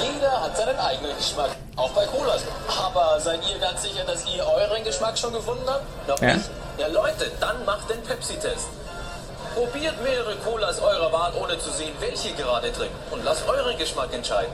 Jeder 0.02 0.42
hat 0.42 0.54
seinen 0.54 0.76
eigenen 0.76 1.16
Geschmack, 1.16 1.56
auch 1.76 1.90
bei 1.92 2.04
Colas. 2.04 2.44
Aber 2.68 3.18
seid 3.20 3.40
ihr 3.50 3.58
ganz 3.58 3.82
sicher, 3.82 4.04
dass 4.04 4.26
ihr 4.26 4.44
euren 4.44 4.84
Geschmack 4.84 5.16
schon 5.16 5.32
gefunden 5.32 5.64
habt? 5.66 6.06
Noch 6.06 6.20
ja. 6.20 6.34
nicht? 6.34 6.50
Ja 6.78 6.88
Leute, 6.88 7.32
dann 7.40 7.64
macht 7.64 7.88
den 7.88 8.02
Pepsi-Test. 8.02 8.68
Probiert 9.54 9.94
mehrere 10.02 10.36
Colas 10.44 10.78
eurer 10.82 11.10
Wahl, 11.10 11.32
ohne 11.42 11.58
zu 11.58 11.70
sehen, 11.70 11.94
welche 12.00 12.34
gerade 12.34 12.70
trinkt. 12.70 12.92
Und 13.10 13.24
lasst 13.24 13.48
euren 13.48 13.78
Geschmack 13.78 14.12
entscheiden. 14.12 14.52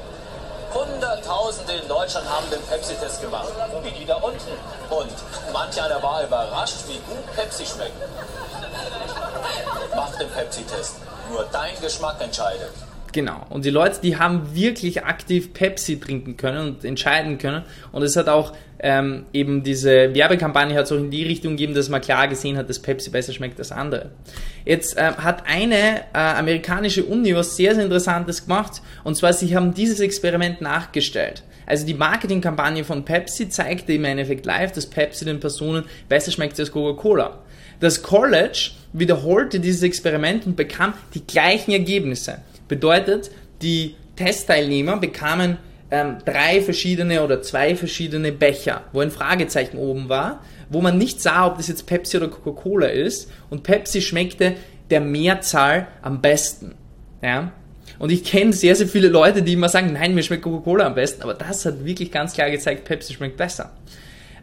Hunderttausende 0.74 1.72
in 1.74 1.88
Deutschland 1.88 2.28
haben 2.28 2.48
den 2.50 2.62
Pepsi-Test 2.62 3.20
gemacht, 3.20 3.48
wie 3.82 3.90
die 3.90 4.04
da 4.04 4.16
unten. 4.16 4.52
Und 4.90 5.12
manch 5.52 5.80
einer 5.80 6.02
war 6.02 6.22
überrascht, 6.22 6.76
wie 6.86 6.98
gut 6.98 7.36
Pepsi 7.36 7.66
schmeckt. 7.66 7.96
Mach 9.94 10.14
den 10.16 10.30
Pepsi-Test. 10.30 10.96
Nur 11.30 11.46
dein 11.52 11.78
Geschmack 11.80 12.20
entscheidet. 12.20 12.72
Genau. 13.12 13.46
Und 13.50 13.64
die 13.66 13.70
Leute, 13.70 14.00
die 14.02 14.16
haben 14.16 14.54
wirklich 14.54 15.04
aktiv 15.04 15.52
Pepsi 15.52 16.00
trinken 16.00 16.36
können 16.36 16.66
und 16.66 16.84
entscheiden 16.84 17.36
können. 17.36 17.62
Und 17.92 18.02
es 18.02 18.16
hat 18.16 18.28
auch 18.28 18.54
ähm, 18.78 19.26
eben 19.32 19.62
diese 19.62 20.14
Werbekampagne 20.14 20.74
hat 20.76 20.88
so 20.88 20.96
in 20.96 21.10
die 21.10 21.22
Richtung 21.22 21.52
gegeben, 21.52 21.74
dass 21.74 21.88
man 21.88 22.00
klar 22.00 22.26
gesehen 22.26 22.56
hat, 22.56 22.68
dass 22.68 22.80
Pepsi 22.80 23.10
besser 23.10 23.32
schmeckt 23.32 23.58
als 23.58 23.70
andere. 23.70 24.10
Jetzt 24.64 24.96
äh, 24.96 25.12
hat 25.18 25.44
eine 25.46 26.00
äh, 26.14 26.18
amerikanische 26.18 27.04
Uni 27.04 27.34
was 27.34 27.56
sehr, 27.56 27.74
sehr 27.74 27.84
Interessantes 27.84 28.46
gemacht. 28.46 28.82
Und 29.04 29.14
zwar, 29.14 29.32
sie 29.34 29.54
haben 29.54 29.74
dieses 29.74 30.00
Experiment 30.00 30.60
nachgestellt. 30.62 31.42
Also 31.66 31.86
die 31.86 31.94
Marketingkampagne 31.94 32.82
von 32.82 33.04
Pepsi 33.04 33.48
zeigte 33.48 33.92
im 33.92 34.04
Endeffekt 34.04 34.46
live, 34.46 34.72
dass 34.72 34.86
Pepsi 34.86 35.24
den 35.24 35.38
Personen 35.38 35.84
besser 36.08 36.32
schmeckt 36.32 36.58
als 36.58 36.72
Coca-Cola. 36.72 37.38
Das 37.78 38.02
College 38.02 38.70
wiederholte 38.92 39.60
dieses 39.60 39.82
Experiment 39.82 40.46
und 40.46 40.56
bekam 40.56 40.94
die 41.14 41.24
gleichen 41.26 41.72
Ergebnisse. 41.72 42.38
Bedeutet, 42.72 43.30
die 43.60 43.96
Testteilnehmer 44.16 44.96
bekamen 44.96 45.58
ähm, 45.90 46.16
drei 46.24 46.62
verschiedene 46.62 47.22
oder 47.22 47.42
zwei 47.42 47.76
verschiedene 47.76 48.32
Becher, 48.32 48.84
wo 48.94 49.00
ein 49.00 49.10
Fragezeichen 49.10 49.76
oben 49.76 50.08
war, 50.08 50.42
wo 50.70 50.80
man 50.80 50.96
nicht 50.96 51.20
sah, 51.20 51.46
ob 51.46 51.58
das 51.58 51.68
jetzt 51.68 51.84
Pepsi 51.84 52.16
oder 52.16 52.28
Coca-Cola 52.28 52.86
ist. 52.86 53.30
Und 53.50 53.62
Pepsi 53.62 54.00
schmeckte 54.00 54.54
der 54.88 55.02
Mehrzahl 55.02 55.86
am 56.00 56.22
besten. 56.22 56.76
Ja? 57.20 57.52
Und 57.98 58.10
ich 58.10 58.24
kenne 58.24 58.54
sehr, 58.54 58.74
sehr 58.74 58.88
viele 58.88 59.08
Leute, 59.08 59.42
die 59.42 59.52
immer 59.52 59.68
sagen, 59.68 59.92
nein, 59.92 60.14
mir 60.14 60.22
schmeckt 60.22 60.44
Coca-Cola 60.44 60.86
am 60.86 60.94
besten. 60.94 61.20
Aber 61.20 61.34
das 61.34 61.66
hat 61.66 61.84
wirklich 61.84 62.10
ganz 62.10 62.32
klar 62.32 62.50
gezeigt, 62.50 62.86
Pepsi 62.86 63.12
schmeckt 63.12 63.36
besser. 63.36 63.72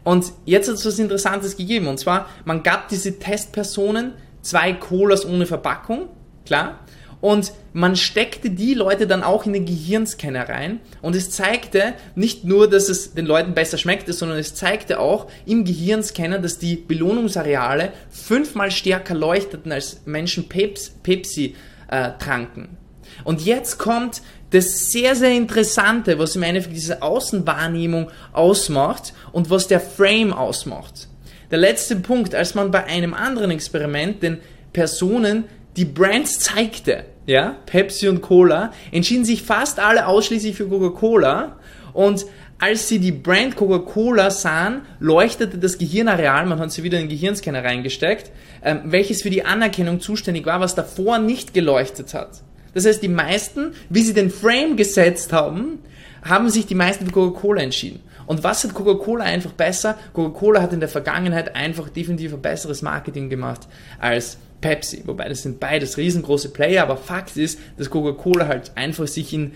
Und 0.04 0.26
jetzt 0.44 0.68
hat 0.68 0.76
es 0.76 0.86
was 0.86 1.00
Interessantes 1.00 1.56
gegeben. 1.56 1.88
Und 1.88 1.98
zwar, 1.98 2.28
man 2.44 2.62
gab 2.62 2.86
diese 2.90 3.18
Testpersonen 3.18 4.12
zwei 4.40 4.72
Colas 4.74 5.26
ohne 5.26 5.46
Verpackung, 5.46 6.10
klar. 6.46 6.78
Und 7.20 7.52
man 7.74 7.96
steckte 7.96 8.50
die 8.50 8.72
Leute 8.72 9.06
dann 9.06 9.22
auch 9.22 9.44
in 9.44 9.52
den 9.52 9.66
Gehirnscanner 9.66 10.48
rein 10.48 10.80
und 11.02 11.14
es 11.14 11.30
zeigte 11.30 11.94
nicht 12.14 12.44
nur, 12.44 12.68
dass 12.68 12.88
es 12.88 13.12
den 13.12 13.26
Leuten 13.26 13.52
besser 13.52 13.76
schmeckte, 13.76 14.12
sondern 14.14 14.38
es 14.38 14.54
zeigte 14.54 14.98
auch 14.98 15.26
im 15.44 15.64
Gehirnscanner, 15.64 16.38
dass 16.38 16.58
die 16.58 16.76
Belohnungsareale 16.76 17.92
fünfmal 18.10 18.70
stärker 18.70 19.14
leuchteten, 19.14 19.70
als 19.70 20.00
Menschen 20.06 20.48
Pepsi 20.48 21.54
äh, 21.88 22.10
tranken. 22.18 22.78
Und 23.24 23.44
jetzt 23.44 23.78
kommt 23.78 24.22
das 24.50 24.90
sehr, 24.90 25.14
sehr 25.14 25.32
Interessante, 25.32 26.18
was 26.18 26.36
im 26.36 26.42
Endeffekt 26.42 26.74
diese 26.74 27.02
Außenwahrnehmung 27.02 28.10
ausmacht 28.32 29.12
und 29.32 29.50
was 29.50 29.68
der 29.68 29.80
Frame 29.80 30.32
ausmacht. 30.32 31.08
Der 31.50 31.58
letzte 31.58 31.96
Punkt, 31.96 32.34
als 32.34 32.54
man 32.54 32.70
bei 32.70 32.84
einem 32.84 33.14
anderen 33.14 33.50
Experiment 33.50 34.22
den 34.22 34.38
Personen 34.72 35.44
die 35.76 35.84
Brands 35.84 36.40
zeigte, 36.40 37.04
ja, 37.26 37.56
Pepsi 37.66 38.08
und 38.08 38.22
Cola, 38.22 38.72
entschieden 38.92 39.24
sich 39.24 39.42
fast 39.42 39.78
alle 39.78 40.06
ausschließlich 40.06 40.56
für 40.56 40.68
Coca-Cola 40.68 41.56
und 41.92 42.26
als 42.58 42.88
sie 42.88 42.98
die 42.98 43.12
Brand 43.12 43.56
Coca-Cola 43.56 44.30
sahen, 44.30 44.82
leuchtete 44.98 45.56
das 45.56 45.78
Gehirnareal, 45.78 46.44
man 46.44 46.58
hat 46.58 46.70
sie 46.72 46.82
wieder 46.82 46.98
in 46.98 47.04
den 47.04 47.10
Gehirnscanner 47.10 47.64
reingesteckt, 47.64 48.30
ähm, 48.62 48.82
welches 48.84 49.22
für 49.22 49.30
die 49.30 49.44
Anerkennung 49.46 50.00
zuständig 50.00 50.44
war, 50.44 50.60
was 50.60 50.74
davor 50.74 51.18
nicht 51.18 51.54
geleuchtet 51.54 52.12
hat. 52.12 52.42
Das 52.74 52.84
heißt, 52.84 53.02
die 53.02 53.08
meisten, 53.08 53.72
wie 53.88 54.02
sie 54.02 54.12
den 54.12 54.30
Frame 54.30 54.76
gesetzt 54.76 55.32
haben, 55.32 55.78
haben 56.22 56.50
sich 56.50 56.66
die 56.66 56.74
meisten 56.74 57.06
für 57.06 57.12
Coca-Cola 57.12 57.62
entschieden. 57.62 58.00
Und 58.26 58.44
was 58.44 58.62
hat 58.62 58.74
Coca-Cola 58.74 59.24
einfach 59.24 59.52
besser? 59.52 59.96
Coca-Cola 60.12 60.60
hat 60.60 60.72
in 60.72 60.80
der 60.80 60.88
Vergangenheit 60.88 61.56
einfach 61.56 61.88
definitiv 61.88 62.34
ein 62.34 62.42
besseres 62.42 62.82
Marketing 62.82 63.30
gemacht 63.30 63.66
als 63.98 64.36
Pepsi. 64.60 65.02
Wobei 65.06 65.28
das 65.28 65.42
sind 65.42 65.60
beides 65.60 65.96
riesengroße 65.96 66.50
Player, 66.50 66.82
aber 66.82 66.96
Fakt 66.96 67.36
ist, 67.36 67.58
dass 67.76 67.90
Coca-Cola 67.90 68.48
halt 68.48 68.72
einfach 68.76 69.06
sich 69.06 69.32
in, 69.32 69.52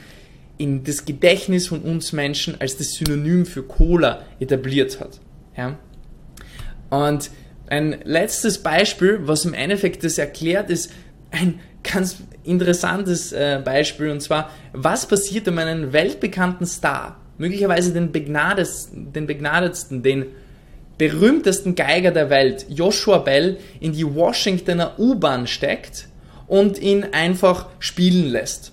in 0.59 0.85
das 0.85 1.05
Gedächtnis 1.05 1.67
von 1.67 1.83
uns 1.83 2.13
Menschen 2.13 2.61
als 2.61 2.77
das 2.77 2.95
Synonym 2.95 3.47
für 3.47 3.63
Cola 3.63 4.23
etabliert 4.41 5.01
hat. 5.01 5.21
Ja? 5.57 5.79
Und 6.91 7.31
ein 7.67 7.97
letztes 8.05 8.59
Beispiel, 8.59 9.21
was 9.23 9.45
im 9.45 9.55
Endeffekt 9.55 10.05
das 10.05 10.19
erklärt, 10.19 10.71
ist 10.71 10.93
ein 11.31 11.61
ganz 11.83 12.17
interessantes 12.45 13.33
äh, 13.33 13.61
Beispiel 13.65 14.11
und 14.11 14.21
zwar, 14.21 14.51
was 14.73 15.07
passiert, 15.07 15.49
um 15.49 15.59
einen 15.59 15.93
weltbekannten 15.93 16.67
Star, 16.67 17.21
möglicherweise 17.39 17.93
den, 17.93 18.13
begnadetsten, 18.13 19.13
den 19.13 19.27
begnadetsten, 19.27 20.03
den 20.03 20.27
berühmtesten 20.99 21.75
Geiger 21.75 22.11
der 22.11 22.31
Welt, 22.31 22.67
Joshua 22.69 23.19
Bell, 23.19 23.59
in 23.81 23.93
die 23.93 24.15
Washingtoner 24.15 24.99
U-Bahn 24.99 25.47
steckt 25.47 26.09
und 26.47 26.79
ihn 26.79 27.05
einfach 27.13 27.67
spielen 27.79 28.31
lässt. 28.31 28.73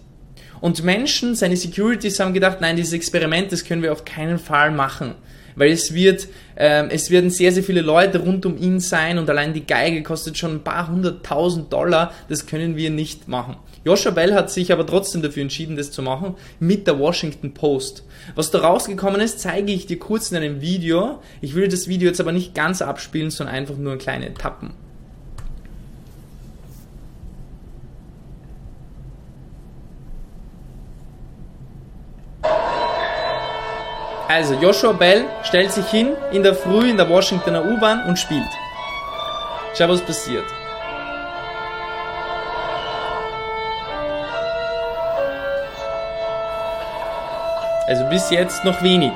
Und 0.59 0.83
Menschen, 0.83 1.35
seine 1.35 1.57
Securities 1.57 2.19
haben 2.19 2.33
gedacht, 2.33 2.61
nein, 2.61 2.75
dieses 2.75 2.93
Experiment, 2.93 3.51
das 3.51 3.65
können 3.65 3.81
wir 3.81 3.91
auf 3.91 4.05
keinen 4.05 4.37
Fall 4.37 4.71
machen 4.71 5.15
weil 5.55 5.71
es 5.71 5.93
wird, 5.93 6.27
ähm, 6.57 6.87
es 6.89 7.09
werden 7.11 7.29
sehr, 7.29 7.51
sehr 7.51 7.63
viele 7.63 7.81
Leute 7.81 8.19
rund 8.19 8.45
um 8.45 8.57
ihn 8.57 8.79
sein 8.79 9.17
und 9.17 9.29
allein 9.29 9.53
die 9.53 9.65
Geige 9.65 10.03
kostet 10.03 10.37
schon 10.37 10.55
ein 10.55 10.63
paar 10.63 10.89
hunderttausend 10.89 11.71
Dollar, 11.71 12.13
das 12.29 12.45
können 12.45 12.75
wir 12.75 12.89
nicht 12.89 13.27
machen. 13.27 13.57
Joshua 13.83 14.11
Bell 14.11 14.33
hat 14.33 14.51
sich 14.51 14.71
aber 14.71 14.85
trotzdem 14.85 15.23
dafür 15.23 15.41
entschieden, 15.41 15.75
das 15.75 15.91
zu 15.91 16.03
machen, 16.03 16.35
mit 16.59 16.85
der 16.85 16.99
Washington 16.99 17.53
Post. 17.53 18.03
Was 18.35 18.51
da 18.51 18.59
rausgekommen 18.59 19.19
ist, 19.21 19.39
zeige 19.39 19.71
ich 19.71 19.87
dir 19.87 19.97
kurz 19.97 20.29
in 20.31 20.37
einem 20.37 20.61
Video. 20.61 21.19
Ich 21.41 21.55
will 21.55 21.67
das 21.67 21.87
Video 21.87 22.07
jetzt 22.07 22.21
aber 22.21 22.31
nicht 22.31 22.53
ganz 22.53 22.83
abspielen, 22.83 23.31
sondern 23.31 23.55
einfach 23.55 23.77
nur 23.77 23.97
kleine 23.97 24.27
Etappen. 24.27 24.73
Also, 34.33 34.53
Joshua 34.53 34.93
Bell 34.93 35.25
stellt 35.43 35.73
sich 35.73 35.85
hin 35.87 36.13
in 36.31 36.41
der 36.41 36.55
Früh 36.55 36.89
in 36.89 36.95
der 36.95 37.09
Washingtoner 37.09 37.65
U-Bahn 37.65 38.05
und 38.05 38.17
spielt. 38.17 38.47
Schau, 39.77 39.89
was 39.89 39.99
passiert. 39.99 40.45
Also 47.89 48.05
bis 48.05 48.29
jetzt 48.29 48.63
noch 48.63 48.81
wenig. 48.81 49.11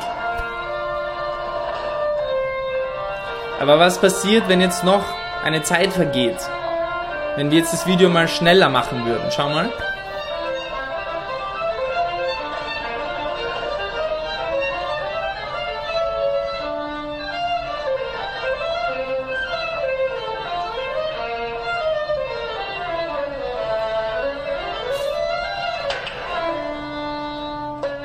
Aber 3.61 3.79
was 3.79 4.01
passiert, 4.01 4.50
wenn 4.50 4.59
jetzt 4.59 4.83
noch 4.83 5.05
eine 5.46 5.63
Zeit 5.63 5.94
vergeht? 5.94 6.35
Wenn 7.37 7.51
wir 7.51 7.59
jetzt 7.59 7.72
das 7.72 7.87
Video 7.87 8.09
mal 8.09 8.27
schneller 8.27 8.68
machen 8.68 9.05
würden. 9.05 9.31
Schau 9.31 9.48
mal. 9.48 9.72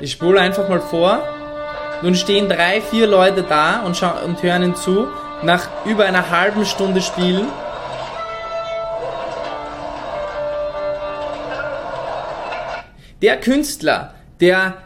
Ich 0.03 0.13
spule 0.13 0.41
einfach 0.41 0.67
mal 0.69 0.81
vor. 0.81 1.23
Nun 2.03 2.15
stehen 2.15 2.49
drei, 2.49 2.81
vier 2.81 3.07
Leute 3.07 3.43
da 3.43 3.83
und, 3.83 4.03
und 4.03 4.43
hören 4.43 4.63
ihn 4.63 4.75
zu. 4.75 5.09
Nach 5.43 5.69
über 5.85 6.07
einer 6.07 6.31
halben 6.31 6.65
Stunde 6.65 7.03
Spielen. 7.03 7.47
Der 13.21 13.39
Künstler, 13.39 14.15
der 14.41 14.79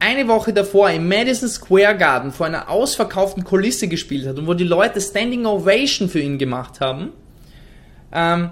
eine 0.00 0.26
Woche 0.26 0.52
davor 0.52 0.90
im 0.90 1.08
Madison 1.08 1.48
Square 1.48 1.96
Garden 1.96 2.32
vor 2.32 2.46
einer 2.46 2.68
ausverkauften 2.68 3.44
Kulisse 3.44 3.86
gespielt 3.86 4.26
hat 4.26 4.38
und 4.38 4.48
wo 4.48 4.54
die 4.54 4.64
Leute 4.64 5.00
Standing 5.00 5.46
Ovation 5.46 6.08
für 6.08 6.20
ihn 6.20 6.38
gemacht 6.38 6.80
haben, 6.80 7.12
ähm, 8.12 8.50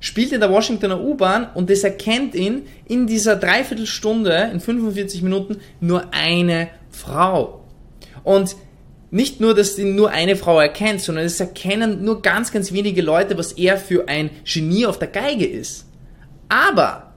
spielt 0.00 0.32
in 0.32 0.40
der 0.40 0.50
Washingtoner 0.50 1.00
U-Bahn 1.00 1.48
und 1.54 1.70
es 1.70 1.84
erkennt 1.84 2.34
ihn 2.34 2.66
in 2.88 3.06
dieser 3.06 3.36
Dreiviertelstunde, 3.36 4.50
in 4.52 4.60
45 4.60 5.22
Minuten, 5.22 5.58
nur 5.80 6.12
eine 6.12 6.68
Frau. 6.90 7.64
Und 8.24 8.56
nicht 9.10 9.40
nur, 9.40 9.54
dass 9.54 9.78
ihn 9.78 9.94
nur 9.94 10.10
eine 10.10 10.36
Frau 10.36 10.58
erkennt, 10.60 11.00
sondern 11.00 11.24
es 11.24 11.40
erkennen 11.40 12.04
nur 12.04 12.22
ganz, 12.22 12.52
ganz 12.52 12.72
wenige 12.72 13.02
Leute, 13.02 13.36
was 13.36 13.52
er 13.52 13.76
für 13.76 14.08
ein 14.08 14.30
Genie 14.44 14.86
auf 14.86 14.98
der 14.98 15.08
Geige 15.08 15.46
ist. 15.46 15.86
Aber 16.48 17.12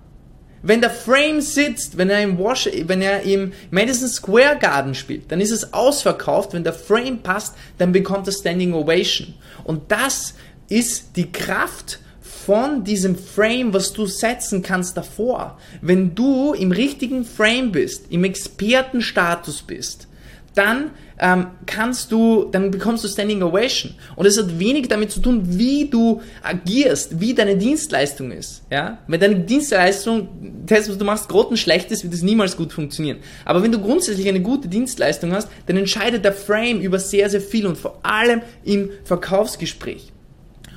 wenn 0.63 0.81
der 0.81 0.89
Frame 0.89 1.41
sitzt, 1.41 1.97
wenn 1.97 2.09
er 2.09 2.21
im 2.21 2.39
Wash, 2.39 2.69
wenn 2.85 3.01
er 3.01 3.21
im 3.23 3.51
Madison 3.69 4.07
Square 4.07 4.57
Garden 4.59 4.95
spielt, 4.95 5.31
dann 5.31 5.41
ist 5.41 5.51
es 5.51 5.73
ausverkauft. 5.73 6.53
Wenn 6.53 6.63
der 6.63 6.73
Frame 6.73 7.19
passt, 7.19 7.55
dann 7.77 7.91
bekommt 7.91 8.27
er 8.27 8.33
Standing 8.33 8.73
Ovation. 8.73 9.35
Und 9.65 9.91
das 9.91 10.33
ist 10.69 11.15
die 11.15 11.31
Kraft 11.31 11.99
von 12.45 12.83
diesem 12.83 13.15
Frame, 13.15 13.73
was 13.73 13.93
du 13.93 14.05
setzen 14.05 14.61
kannst 14.61 14.97
davor. 14.97 15.57
Wenn 15.81 16.15
du 16.15 16.53
im 16.53 16.71
richtigen 16.71 17.25
Frame 17.25 17.71
bist, 17.71 18.05
im 18.09 18.23
Expertenstatus 18.23 19.61
bist, 19.61 20.07
dann 20.55 20.91
ähm, 21.19 21.47
kannst 21.65 22.11
du, 22.11 22.49
dann 22.51 22.69
bekommst 22.71 23.03
du 23.03 23.07
Standing 23.07 23.41
Ovation. 23.41 23.93
Und 24.15 24.25
es 24.25 24.37
hat 24.37 24.59
wenig 24.59 24.87
damit 24.87 25.11
zu 25.11 25.19
tun, 25.19 25.41
wie 25.45 25.89
du 25.89 26.21
agierst, 26.43 27.19
wie 27.19 27.33
deine 27.33 27.57
Dienstleistung 27.57 28.31
ist. 28.31 28.63
Ja? 28.69 28.99
Wenn 29.07 29.19
deine 29.19 29.39
Dienstleistung, 29.39 30.27
das, 30.65 30.89
was 30.89 30.97
du 30.97 31.05
machst, 31.05 31.29
grottenschlecht 31.29 31.91
ist, 31.91 32.03
wird 32.03 32.13
es 32.13 32.21
niemals 32.21 32.57
gut 32.57 32.73
funktionieren. 32.73 33.17
Aber 33.45 33.63
wenn 33.63 33.71
du 33.71 33.79
grundsätzlich 33.79 34.27
eine 34.27 34.41
gute 34.41 34.67
Dienstleistung 34.67 35.33
hast, 35.33 35.47
dann 35.65 35.77
entscheidet 35.77 36.23
der 36.25 36.33
Frame 36.33 36.81
über 36.81 36.99
sehr, 36.99 37.29
sehr 37.29 37.41
viel 37.41 37.65
und 37.65 37.77
vor 37.77 37.99
allem 38.03 38.41
im 38.63 38.89
Verkaufsgespräch. 39.05 40.12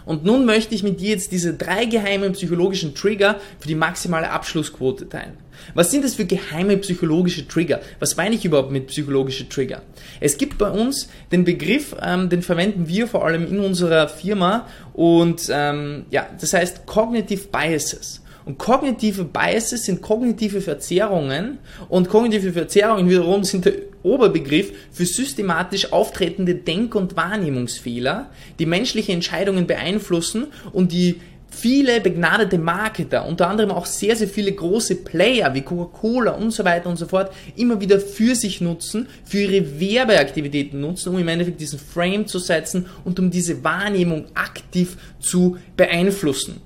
Und 0.07 0.25
nun 0.25 0.47
möchte 0.47 0.75
ich 0.75 0.83
mit 0.83 1.01
dir 1.01 1.11
jetzt 1.11 1.33
diese 1.33 1.53
drei 1.53 1.85
geheimen 1.85 2.33
psychologischen 2.33 2.95
Trigger 2.95 3.40
für 3.59 3.69
die 3.69 3.75
maximale 3.75 4.31
Abschlussquote 4.31 5.09
teilen. 5.09 5.33
Was 5.75 5.90
sind 5.90 6.05
das 6.05 6.14
für 6.14 6.25
geheime 6.25 6.77
psychologische 6.79 7.47
Trigger? 7.49 7.81
Was 7.99 8.16
meine 8.16 8.37
ich 8.37 8.45
überhaupt 8.45 8.71
mit 8.71 8.87
psychologische 8.87 9.49
Trigger? 9.49 9.83
Es 10.21 10.38
gibt 10.38 10.59
bei 10.59 10.71
uns 10.71 11.09
den 11.33 11.45
Begriff, 11.45 11.95
ähm, 12.01 12.29
den 12.29 12.42
verwenden 12.42 12.88
wir 12.88 13.09
vor 13.09 13.25
allem 13.25 13.47
in 13.47 13.59
unserer 13.59 14.09
Firma 14.09 14.69
und 14.92 15.49
ähm, 15.51 16.07
ja, 16.11 16.29
das 16.40 16.53
heißt 16.53 16.87
Cognitive 16.87 17.49
Biases. 17.51 18.23
Und 18.45 18.59
kognitive 18.59 19.25
Biases 19.25 19.87
sind 19.87 20.01
kognitive 20.03 20.61
Verzerrungen 20.61 21.59
und 21.88 22.09
kognitive 22.09 22.53
Verzerrungen 22.53 23.11
wiederum 23.11 23.42
sind 23.42 23.64
der 23.64 23.73
Oberbegriff 24.07 24.73
für 24.90 25.05
systematisch 25.05 25.92
auftretende 25.92 26.55
Denk- 26.55 26.95
und 26.95 27.16
Wahrnehmungsfehler, 27.16 28.31
die 28.59 28.66
menschliche 28.66 29.12
Entscheidungen 29.12 29.66
beeinflussen 29.66 30.47
und 30.73 30.92
die 30.92 31.21
viele 31.49 32.01
begnadete 32.01 32.59
Marketer, 32.59 33.27
unter 33.27 33.49
anderem 33.49 33.71
auch 33.71 33.87
sehr, 33.87 34.16
sehr 34.16 34.29
viele 34.29 34.53
große 34.53 34.97
Player 34.97 35.55
wie 35.55 35.62
Coca-Cola 35.62 36.33
und 36.33 36.51
so 36.51 36.64
weiter 36.64 36.88
und 36.88 36.97
so 36.97 37.07
fort, 37.07 37.33
immer 37.57 37.81
wieder 37.81 38.01
für 38.01 38.35
sich 38.35 38.61
nutzen, 38.61 39.09
für 39.25 39.38
ihre 39.38 39.81
Werbeaktivitäten 39.81 40.81
nutzen, 40.81 41.11
um 41.14 41.19
im 41.19 41.29
Endeffekt 41.29 41.61
diesen 41.61 41.79
Frame 41.79 42.27
zu 42.27 42.38
setzen 42.38 42.87
und 43.05 43.19
um 43.19 43.31
diese 43.31 43.64
Wahrnehmung 43.64 44.27
aktiv 44.35 44.97
zu 45.21 45.57
beeinflussen. 45.77 46.61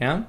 Ja? 0.00 0.26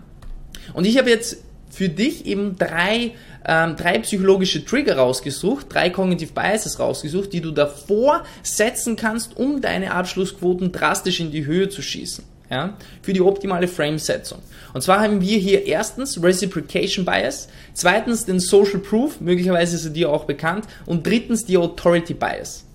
Und 0.74 0.86
ich 0.86 0.98
habe 0.98 1.10
jetzt 1.10 1.44
für 1.70 1.90
dich 1.90 2.26
eben 2.26 2.58
drei, 2.58 3.12
ähm, 3.46 3.76
drei 3.76 4.00
psychologische 4.00 4.66
Trigger 4.66 4.98
rausgesucht, 4.98 5.68
drei 5.70 5.90
Cognitive 5.90 6.34
Biases 6.34 6.80
rausgesucht, 6.80 7.32
die 7.34 7.42
du 7.42 7.52
davor 7.52 8.24
setzen 8.44 8.96
kannst, 8.96 9.38
um 9.38 9.62
deine 9.62 9.92
Abschlussquoten 9.92 10.72
drastisch 10.72 11.20
in 11.20 11.32
die 11.32 11.46
Höhe 11.46 11.70
zu 11.70 11.82
schießen. 11.82 12.24
ja, 12.50 12.76
für 13.02 13.14
die 13.14 13.22
optimale 13.22 13.68
Framesetzung. 13.68 14.40
Und 14.74 14.82
zwar 14.82 15.02
haben 15.02 15.22
wir 15.22 15.38
hier 15.38 15.66
erstens 15.66 16.22
Reciprocation 16.22 17.06
Bias, 17.06 17.48
zweitens 17.74 18.26
den 18.26 18.40
Social 18.40 18.80
Proof, 18.80 19.22
möglicherweise 19.22 19.76
ist 19.76 19.86
er 19.86 19.92
dir 19.92 20.10
auch 20.10 20.26
bekannt, 20.26 20.66
und 20.86 21.06
drittens 21.06 21.46
die 21.46 21.58
Authority 21.58 22.14
Bias. 22.14 22.66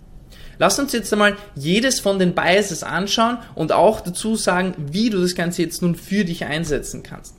Lass 0.58 0.78
uns 0.78 0.92
jetzt 0.92 1.12
einmal 1.12 1.36
jedes 1.56 1.98
von 1.98 2.20
den 2.20 2.34
Biases 2.34 2.84
anschauen 2.84 3.38
und 3.56 3.72
auch 3.72 4.00
dazu 4.00 4.36
sagen, 4.36 4.74
wie 4.78 5.10
du 5.10 5.20
das 5.20 5.34
Ganze 5.34 5.62
jetzt 5.62 5.82
nun 5.82 5.96
für 5.96 6.24
dich 6.24 6.44
einsetzen 6.44 7.02
kannst. 7.02 7.34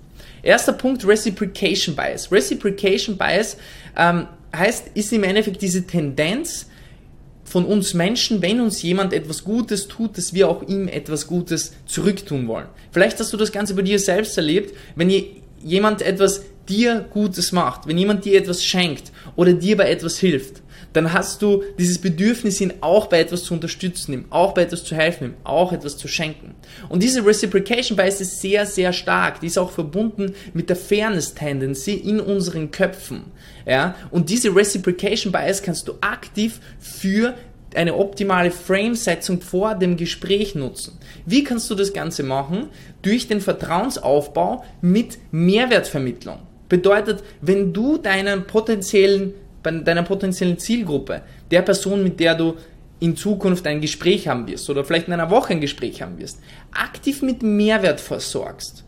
Erster 0.45 0.73
Punkt, 0.73 1.05
Reciprocation 1.05 1.95
Bias. 1.95 2.31
Reciprocation 2.31 3.17
Bias 3.17 3.57
ähm, 3.97 4.27
heißt, 4.55 4.91
ist 4.93 5.11
im 5.11 5.23
Endeffekt 5.23 5.61
diese 5.61 5.85
Tendenz, 5.85 6.67
von 7.45 7.63
uns 7.63 7.93
Menschen, 7.93 8.41
wenn 8.41 8.59
uns 8.59 8.81
jemand 8.81 9.13
etwas 9.13 9.43
Gutes 9.43 9.87
tut, 9.87 10.17
dass 10.17 10.33
wir 10.33 10.49
auch 10.49 10.67
ihm 10.67 10.87
etwas 10.87 11.27
Gutes 11.27 11.73
zurücktun 11.85 12.47
wollen. 12.47 12.67
Vielleicht 12.91 13.19
hast 13.19 13.31
du 13.31 13.37
das 13.37 13.51
Ganze 13.51 13.75
bei 13.75 13.83
dir 13.83 13.99
selbst 13.99 14.35
erlebt, 14.35 14.75
wenn 14.95 15.13
jemand 15.63 16.01
etwas 16.01 16.41
dir 16.67 17.05
Gutes 17.11 17.51
macht, 17.51 17.87
wenn 17.87 17.97
jemand 17.97 18.25
dir 18.25 18.37
etwas 18.37 18.63
schenkt 18.65 19.11
oder 19.35 19.53
dir 19.53 19.77
bei 19.77 19.89
etwas 19.89 20.17
hilft, 20.17 20.63
dann 20.95 21.11
hast 21.11 21.41
du 21.41 21.63
dieses 21.77 21.99
Bedürfnis, 21.99 22.61
ihn 22.61 22.73
auch 22.79 23.07
bei 23.07 23.19
etwas 23.19 23.43
zu 23.43 23.53
unterstützen, 23.53 24.13
ihm 24.13 24.25
auch 24.29 24.53
bei 24.53 24.63
etwas 24.63 24.83
zu 24.83 24.95
helfen, 24.95 25.25
ihm 25.25 25.33
auch 25.43 25.73
etwas 25.73 25.97
zu 25.97 26.07
schenken. 26.07 26.55
Und 26.87 27.03
diese 27.03 27.25
Reciprocation 27.25 27.97
Bias 27.97 28.21
ist 28.21 28.39
sehr, 28.39 28.65
sehr 28.65 28.93
stark. 28.93 29.41
Die 29.41 29.47
ist 29.47 29.57
auch 29.57 29.71
verbunden 29.71 30.33
mit 30.53 30.69
der 30.69 30.77
Fairness 30.77 31.33
Tendency 31.33 31.95
in 31.95 32.19
unseren 32.19 32.71
Köpfen. 32.71 33.25
Ja? 33.65 33.95
Und 34.09 34.29
diese 34.29 34.55
Reciprocation 34.55 35.33
Bias 35.33 35.61
kannst 35.61 35.87
du 35.89 35.95
aktiv 35.99 36.59
für 36.79 37.35
eine 37.75 37.95
optimale 37.95 38.51
Framesetzung 38.51 39.41
vor 39.41 39.75
dem 39.75 39.97
Gespräch 39.97 40.55
nutzen. 40.55 40.97
Wie 41.25 41.43
kannst 41.43 41.69
du 41.69 41.75
das 41.75 41.91
Ganze 41.91 42.23
machen? 42.23 42.69
Durch 43.01 43.27
den 43.27 43.41
Vertrauensaufbau 43.41 44.63
mit 44.81 45.17
Mehrwertvermittlung. 45.31 46.39
Bedeutet, 46.69 47.21
wenn 47.41 47.73
du 47.73 47.97
deinen 47.97 48.47
potenziellen 48.47 49.33
bei 49.65 49.71
deiner 49.71 50.03
potenziellen 50.03 50.57
Zielgruppe, 50.59 51.23
der 51.51 51.63
Person, 51.63 52.03
mit 52.03 52.19
der 52.19 52.35
du 52.35 52.55
in 52.99 53.17
Zukunft 53.17 53.67
ein 53.67 53.81
Gespräch 53.81 54.27
haben 54.27 54.47
wirst 54.47 54.69
oder 54.69 54.85
vielleicht 54.85 55.07
in 55.07 55.13
einer 55.13 55.29
Woche 55.29 55.53
ein 55.53 55.59
Gespräch 55.59 56.01
haben 56.01 56.17
wirst, 56.17 56.39
aktiv 56.71 57.21
mit 57.21 57.43
Mehrwert 57.43 57.99
versorgst, 57.99 58.85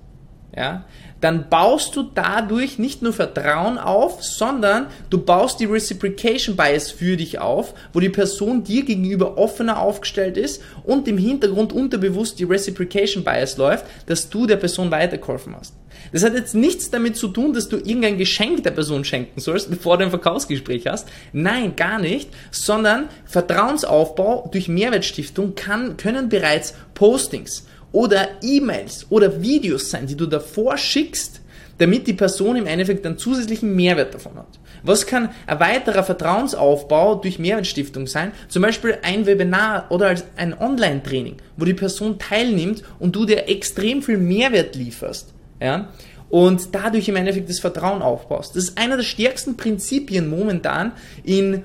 ja, 0.56 0.86
dann 1.20 1.50
baust 1.50 1.96
du 1.96 2.04
dadurch 2.04 2.78
nicht 2.78 3.02
nur 3.02 3.12
Vertrauen 3.12 3.78
auf, 3.78 4.24
sondern 4.24 4.88
du 5.10 5.18
baust 5.18 5.60
die 5.60 5.66
Reciprocation 5.66 6.56
Bias 6.56 6.92
für 6.92 7.18
dich 7.18 7.40
auf, 7.40 7.74
wo 7.92 8.00
die 8.00 8.10
Person 8.10 8.63
dir 8.63 8.86
gegenüber 8.86 9.38
offener 9.38 9.80
aufgestellt 9.80 10.38
ist 10.38 10.62
und 10.84 11.08
im 11.08 11.18
Hintergrund 11.18 11.74
unterbewusst 11.74 12.40
die 12.40 12.44
Reciprocation 12.44 13.24
Bias 13.24 13.58
läuft, 13.58 13.86
dass 14.06 14.30
du 14.30 14.46
der 14.46 14.58
Person 14.58 14.92
weitergeholfen 14.92 15.56
hast. 15.56 15.74
Das 16.12 16.24
hat 16.24 16.34
jetzt 16.34 16.56
nichts 16.56 16.89
damit 16.89 17.17
zu 17.17 17.28
tun, 17.28 17.54
dass 17.54 17.70
du 17.70 17.78
irgendein 17.78 18.17
Geschenk 18.17 18.63
der 18.63 18.72
Person 18.72 19.04
schenken 19.04 19.39
sollst, 19.39 19.70
bevor 19.70 19.98
du 19.98 20.06
ein 20.06 20.10
Verkaufsgespräch 20.10 20.88
hast. 20.88 21.08
Nein, 21.34 21.76
gar 21.76 22.00
nicht, 22.00 22.30
sondern 22.52 23.10
Vertrauensaufbau 23.26 24.50
durch 24.52 24.67
Mehrwertstiftung 24.67 25.56
kann, 25.56 25.98
können 25.98 26.30
bereits 26.30 26.74
Postings 26.93 27.65
oder 27.91 28.30
E-Mails 28.41 29.08
oder 29.10 29.41
Videos 29.41 29.89
sein, 29.89 30.08
die 30.08 30.17
du 30.17 30.26
davor 30.26 30.78
schickst, 30.78 31.41
damit 31.78 32.08
die 32.08 32.13
Person 32.13 32.56
im 32.56 32.65
Endeffekt 32.65 33.06
einen 33.06 33.17
zusätzlichen 33.17 33.76
Mehrwert 33.76 34.13
davon 34.13 34.36
hat. 34.36 34.60
Was 34.84 35.06
kann 35.06 35.30
ein 35.46 35.60
weiterer 35.60 36.04
Vertrauensaufbau 36.04 37.15
durch 37.15 37.39
Mehrwertstiftung 37.39 38.08
sein? 38.08 38.32
Zum 38.48 38.62
Beispiel 38.62 38.98
ein 39.02 39.26
Webinar 39.26 39.88
oder 39.89 40.15
ein 40.36 40.58
Online-Training, 40.58 41.38
wo 41.56 41.65
die 41.65 41.74
Person 41.74 42.20
teilnimmt 42.20 42.84
und 43.00 43.15
du 43.15 43.26
dir 43.26 43.48
extrem 43.48 44.02
viel 44.02 44.17
Mehrwert 44.17 44.76
lieferst. 44.76 45.34
Ja? 45.60 45.89
Und 46.30 46.76
dadurch 46.76 47.08
im 47.08 47.15
Endeffekt 47.15 47.50
das 47.50 47.60
Vertrauen 47.60 48.02
aufbaust. 48.02 48.56
Das 48.56 48.65
ist 48.65 48.78
einer 48.78 48.98
der 48.98 49.04
stärksten 49.04 49.56
Prinzipien 49.56 50.30
momentan 50.30 50.91
in 51.24 51.63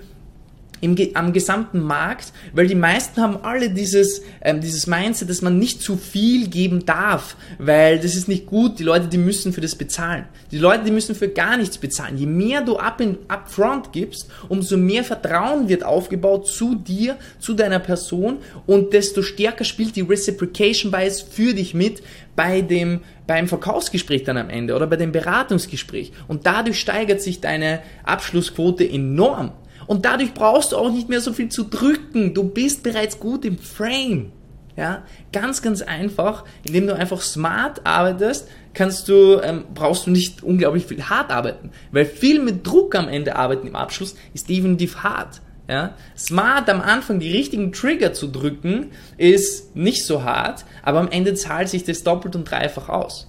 im, 0.83 0.97
am 1.15 1.33
gesamten 1.33 1.81
Markt, 1.81 2.33
weil 2.53 2.67
die 2.67 2.75
meisten 2.75 3.23
haben 3.23 3.39
alle 3.43 3.71
dieses, 3.71 4.21
ähm, 4.43 4.61
dieses 4.61 4.87
Mindset, 4.87 5.31
dass 5.31 5.41
man 5.41 5.59
nicht 5.59 5.81
zu 5.81 5.97
viel 5.97 6.49
geben 6.49 6.85
darf, 6.85 7.37
weil 7.59 7.99
das 7.99 8.17
ist 8.17 8.29
nicht 8.29 8.47
gut, 8.47 8.81
die 8.81 8.83
Leute, 8.83 9.07
die 9.07 9.17
müssen 9.17 9.53
für 9.53 9.61
das 9.61 9.77
bezahlen. 9.77 10.25
Die 10.51 10.59
Leute, 10.59 10.85
die 10.85 10.91
müssen 10.91 11.15
für 11.15 11.29
gar 11.29 11.57
nichts 11.57 11.79
bezahlen. 11.79 12.19
Je 12.19 12.27
mehr 12.27 12.63
du 12.63 12.77
up 12.77 13.01
in, 13.01 13.17
upfront 13.29 13.93
gibst, 13.93 14.29
umso 14.49 14.77
mehr 14.77 15.05
Vertrauen 15.05 15.69
wird 15.69 15.85
aufgebaut 15.85 16.49
zu 16.49 16.75
dir, 16.75 17.17
zu 17.39 17.55
deiner 17.55 17.79
Person 17.79 18.39
und 18.67 18.93
desto 18.93 19.23
stärker 19.23 19.65
spielt 19.65 19.95
die 19.95 20.03
Reciprocation 20.03 20.91
Bias 20.91 21.23
für 21.23 21.55
dich 21.55 21.75
mit 21.75 22.03
bei 22.37 22.61
dem 22.61 23.01
beim 23.27 23.49
Verkaufsgespräch 23.49 24.25
dann 24.25 24.37
am 24.37 24.51
Ende 24.51 24.75
oder 24.75 24.87
bei 24.87 24.97
dem 24.97 25.13
Beratungsgespräch 25.13 26.13
und 26.29 26.47
dadurch 26.47 26.81
steigert 26.81 27.21
sich 27.21 27.41
deine 27.41 27.81
Abschlussquote 28.05 28.89
enorm. 28.89 29.53
Und 29.87 30.05
dadurch 30.05 30.33
brauchst 30.33 30.73
du 30.73 30.77
auch 30.77 30.91
nicht 30.91 31.09
mehr 31.09 31.21
so 31.21 31.33
viel 31.33 31.49
zu 31.49 31.65
drücken. 31.65 32.35
Du 32.35 32.45
bist 32.45 32.83
bereits 32.83 33.19
gut 33.19 33.45
im 33.45 33.59
Frame. 33.59 34.33
Ja, 34.77 35.03
ganz, 35.33 35.61
ganz 35.61 35.83
einfach, 35.83 36.45
indem 36.65 36.87
du 36.87 36.97
einfach 36.97 37.21
smart 37.21 37.83
arbeitest, 37.85 38.49
kannst 38.73 39.07
du, 39.09 39.39
ähm, 39.43 39.65
brauchst 39.75 40.07
du 40.07 40.11
nicht 40.11 40.43
unglaublich 40.43 40.87
viel 40.87 41.03
hart 41.03 41.31
arbeiten. 41.31 41.71
Weil 41.91 42.07
viel 42.07 42.41
mit 42.41 42.67
Druck 42.67 42.95
am 42.95 43.09
Ende 43.09 43.37
arbeiten 43.37 43.67
im 43.67 43.77
Abschluss 43.77 44.15
ist 44.33 44.49
definitiv 44.49 45.03
hart. 45.03 45.43
Ja? 45.73 45.95
Smart 46.19 46.69
am 46.69 46.83
Anfang 46.83 47.19
die 47.19 47.33
richtigen 47.33 47.73
Trigger 47.73 48.13
zu 48.13 48.27
drücken, 48.27 48.91
ist 49.17 49.75
nicht 49.75 50.05
so 50.05 50.23
hart, 50.23 50.67
aber 50.83 51.01
am 51.01 51.09
Ende 51.09 51.33
zahlt 51.33 51.71
sich 51.71 51.83
das 51.83 52.03
doppelt 52.03 52.37
und 52.37 52.45
dreifach 52.45 52.91
aus. 52.91 53.27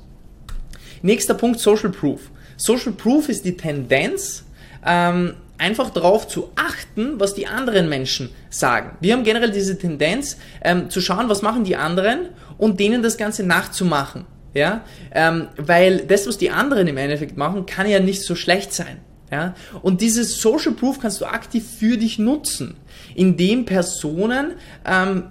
Nächster 1.01 1.36
Punkt, 1.36 1.62
Social 1.62 1.89
Proof. 1.89 2.19
Social 2.58 2.91
Proof 2.91 3.29
ist 3.29 3.45
die 3.45 3.56
Tendenz, 3.56 4.43
ähm, 4.86 5.36
einfach 5.58 5.91
darauf 5.91 6.27
zu 6.27 6.51
achten, 6.56 7.17
was 7.17 7.34
die 7.34 7.47
anderen 7.47 7.88
Menschen 7.88 8.29
sagen. 8.49 8.97
Wir 8.99 9.13
haben 9.13 9.23
generell 9.23 9.51
diese 9.51 9.77
Tendenz 9.77 10.36
ähm, 10.65 10.89
zu 10.89 10.99
schauen, 10.99 11.29
was 11.29 11.43
machen 11.43 11.63
die 11.63 11.77
anderen 11.77 12.27
und 12.58 12.77
denen 12.82 13.01
das 13.01 13.15
Ganze 13.15 13.43
nachzumachen. 13.43 14.25
Ja, 14.53 14.82
ähm, 15.13 15.47
weil 15.56 15.99
das, 15.99 16.27
was 16.27 16.38
die 16.38 16.51
anderen 16.51 16.88
im 16.88 16.97
Endeffekt 16.97 17.38
machen, 17.38 17.65
kann 17.65 17.88
ja 17.88 18.01
nicht 18.01 18.21
so 18.21 18.36
schlecht 18.36 18.73
sein. 18.73 18.99
Ja? 19.34 19.56
Und 19.82 20.02
dieses 20.02 20.39
Social 20.39 20.74
Proof 20.74 21.00
kannst 21.00 21.19
du 21.19 21.26
aktiv 21.26 21.65
für 21.67 21.98
dich 21.98 22.19
nutzen, 22.19 22.76
indem 23.15 23.65
Personen 23.65 24.52
ähm, 24.86 25.24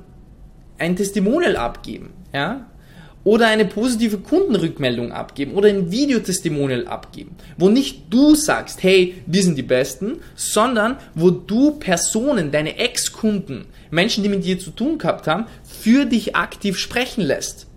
ein 0.76 0.96
Testimonial 0.96 1.56
abgeben. 1.56 2.10
Ja? 2.34 2.66
oder 3.24 3.46
eine 3.46 3.64
positive 3.64 4.18
Kundenrückmeldung 4.18 5.12
abgeben 5.12 5.54
oder 5.54 5.68
ein 5.68 5.92
Videotestimonial 5.92 6.88
abgeben, 6.88 7.36
wo 7.56 7.68
nicht 7.68 8.12
du 8.12 8.34
sagst, 8.34 8.82
hey, 8.82 9.14
wir 9.26 9.44
sind 9.44 9.56
die 9.56 9.62
Besten, 9.62 10.18
sondern 10.34 10.96
wo 11.14 11.30
du 11.30 11.78
Personen, 11.78 12.50
deine 12.50 12.78
Ex-Kunden, 12.78 13.66
Menschen, 13.92 14.24
die 14.24 14.28
mit 14.28 14.44
dir 14.44 14.58
zu 14.58 14.72
tun 14.72 14.98
gehabt 14.98 15.28
haben, 15.28 15.46
für 15.62 16.04
dich 16.04 16.34
aktiv 16.34 16.76
sprechen 16.78 17.22
lässt. 17.22 17.68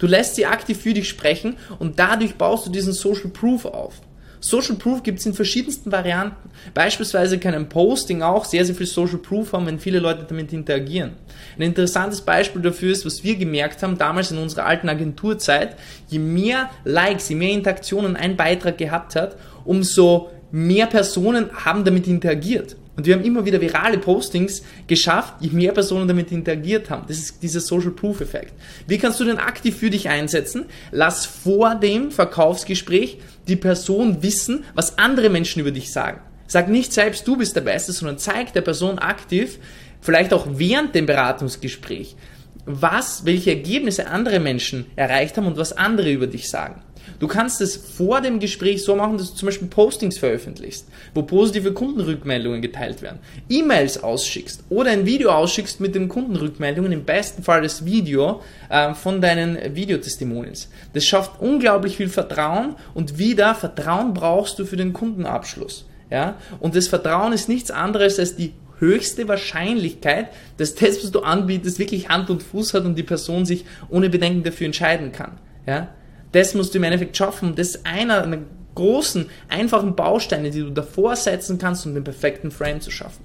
Du 0.00 0.08
lässt 0.08 0.34
sie 0.34 0.46
aktiv 0.46 0.76
für 0.82 0.94
dich 0.94 1.08
sprechen 1.08 1.56
und 1.78 2.00
dadurch 2.00 2.34
baust 2.34 2.66
du 2.66 2.70
diesen 2.70 2.92
Social 2.92 3.30
Proof 3.30 3.66
auf. 3.66 4.00
Social 4.40 4.76
Proof 4.76 5.02
gibt 5.02 5.18
es 5.18 5.26
in 5.26 5.34
verschiedensten 5.34 5.90
Varianten. 5.90 6.50
Beispielsweise 6.74 7.38
kann 7.38 7.54
ein 7.54 7.68
Posting 7.68 8.22
auch 8.22 8.44
sehr, 8.44 8.64
sehr 8.64 8.74
viel 8.74 8.86
Social 8.86 9.18
Proof 9.18 9.52
haben, 9.52 9.66
wenn 9.66 9.78
viele 9.78 9.98
Leute 9.98 10.24
damit 10.28 10.52
interagieren. 10.52 11.12
Ein 11.56 11.62
interessantes 11.62 12.20
Beispiel 12.20 12.62
dafür 12.62 12.92
ist, 12.92 13.04
was 13.04 13.24
wir 13.24 13.36
gemerkt 13.36 13.82
haben 13.82 13.98
damals 13.98 14.30
in 14.30 14.38
unserer 14.38 14.66
alten 14.66 14.88
Agenturzeit, 14.88 15.76
je 16.08 16.18
mehr 16.18 16.70
Likes, 16.84 17.28
je 17.28 17.36
mehr 17.36 17.52
Interaktionen 17.52 18.16
ein 18.16 18.36
Beitrag 18.36 18.78
gehabt 18.78 19.16
hat, 19.16 19.36
umso 19.64 20.30
mehr 20.50 20.86
Personen 20.86 21.50
haben 21.64 21.84
damit 21.84 22.06
interagiert. 22.06 22.76
Und 22.98 23.06
wir 23.06 23.14
haben 23.14 23.22
immer 23.22 23.44
wieder 23.44 23.60
virale 23.60 23.96
Postings 23.96 24.64
geschafft, 24.88 25.34
je 25.38 25.50
mehr 25.50 25.70
Personen 25.70 26.08
damit 26.08 26.32
interagiert 26.32 26.90
haben. 26.90 27.04
Das 27.06 27.16
ist 27.16 27.40
dieser 27.44 27.60
Social 27.60 27.92
Proof 27.92 28.20
Effekt. 28.20 28.54
Wie 28.88 28.98
kannst 28.98 29.20
du 29.20 29.24
den 29.24 29.38
aktiv 29.38 29.76
für 29.76 29.88
dich 29.88 30.08
einsetzen? 30.08 30.64
Lass 30.90 31.24
vor 31.24 31.76
dem 31.76 32.10
Verkaufsgespräch 32.10 33.18
die 33.48 33.56
Person 33.56 34.22
wissen, 34.22 34.64
was 34.74 34.98
andere 34.98 35.30
Menschen 35.30 35.60
über 35.60 35.70
dich 35.70 35.92
sagen. 35.92 36.20
Sag 36.46 36.68
nicht 36.68 36.92
selbst, 36.92 37.26
du 37.28 37.36
bist 37.36 37.56
der 37.56 37.60
Beste, 37.60 37.92
sondern 37.92 38.18
zeig 38.18 38.52
der 38.52 38.62
Person 38.62 38.98
aktiv, 38.98 39.58
vielleicht 40.00 40.32
auch 40.32 40.46
während 40.50 40.94
dem 40.94 41.06
Beratungsgespräch, 41.06 42.16
was, 42.64 43.24
welche 43.24 43.50
Ergebnisse 43.50 44.08
andere 44.08 44.40
Menschen 44.40 44.86
erreicht 44.96 45.36
haben 45.36 45.46
und 45.46 45.56
was 45.56 45.76
andere 45.76 46.10
über 46.10 46.26
dich 46.26 46.48
sagen. 46.48 46.82
Du 47.18 47.26
kannst 47.26 47.60
es 47.60 47.76
vor 47.76 48.20
dem 48.20 48.38
Gespräch 48.38 48.84
so 48.84 48.94
machen, 48.94 49.18
dass 49.18 49.30
du 49.30 49.36
zum 49.36 49.46
Beispiel 49.46 49.68
Postings 49.68 50.18
veröffentlichst, 50.18 50.86
wo 51.14 51.22
positive 51.22 51.72
Kundenrückmeldungen 51.72 52.62
geteilt 52.62 53.02
werden, 53.02 53.18
E-Mails 53.48 54.02
ausschickst 54.02 54.64
oder 54.68 54.92
ein 54.92 55.04
Video 55.04 55.30
ausschickst 55.30 55.80
mit 55.80 55.94
den 55.94 56.08
Kundenrückmeldungen, 56.08 56.92
im 56.92 57.04
besten 57.04 57.42
Fall 57.42 57.62
das 57.62 57.84
Video 57.84 58.42
äh, 58.68 58.94
von 58.94 59.20
deinen 59.20 59.74
Videotestimonials. 59.74 60.68
Das 60.92 61.04
schafft 61.04 61.40
unglaublich 61.40 61.96
viel 61.96 62.08
Vertrauen 62.08 62.76
und 62.94 63.18
wieder 63.18 63.54
Vertrauen 63.54 64.14
brauchst 64.14 64.58
du 64.58 64.64
für 64.64 64.76
den 64.76 64.92
Kundenabschluss. 64.92 65.86
Ja? 66.10 66.36
Und 66.60 66.76
das 66.76 66.88
Vertrauen 66.88 67.32
ist 67.32 67.48
nichts 67.48 67.70
anderes 67.70 68.18
als 68.18 68.36
die 68.36 68.52
höchste 68.78 69.26
Wahrscheinlichkeit, 69.26 70.28
dass 70.56 70.76
das, 70.76 71.02
was 71.02 71.10
du 71.10 71.20
anbietest, 71.20 71.80
wirklich 71.80 72.08
Hand 72.08 72.30
und 72.30 72.44
Fuß 72.44 72.74
hat 72.74 72.84
und 72.84 72.96
die 72.96 73.02
Person 73.02 73.44
sich 73.44 73.64
ohne 73.90 74.08
Bedenken 74.08 74.44
dafür 74.44 74.66
entscheiden 74.66 75.10
kann. 75.10 75.32
Ja? 75.66 75.88
Das 76.32 76.54
musst 76.54 76.74
du 76.74 76.78
im 76.78 76.84
Endeffekt 76.84 77.16
schaffen. 77.16 77.54
Das 77.54 77.68
ist 77.68 77.86
einer 77.86 78.26
der 78.26 78.40
großen, 78.74 79.28
einfachen 79.48 79.96
Bausteine, 79.96 80.50
die 80.50 80.60
du 80.60 80.70
davor 80.70 81.16
setzen 81.16 81.58
kannst, 81.58 81.84
um 81.86 81.94
den 81.94 82.04
perfekten 82.04 82.50
Frame 82.50 82.80
zu 82.80 82.90
schaffen. 82.90 83.24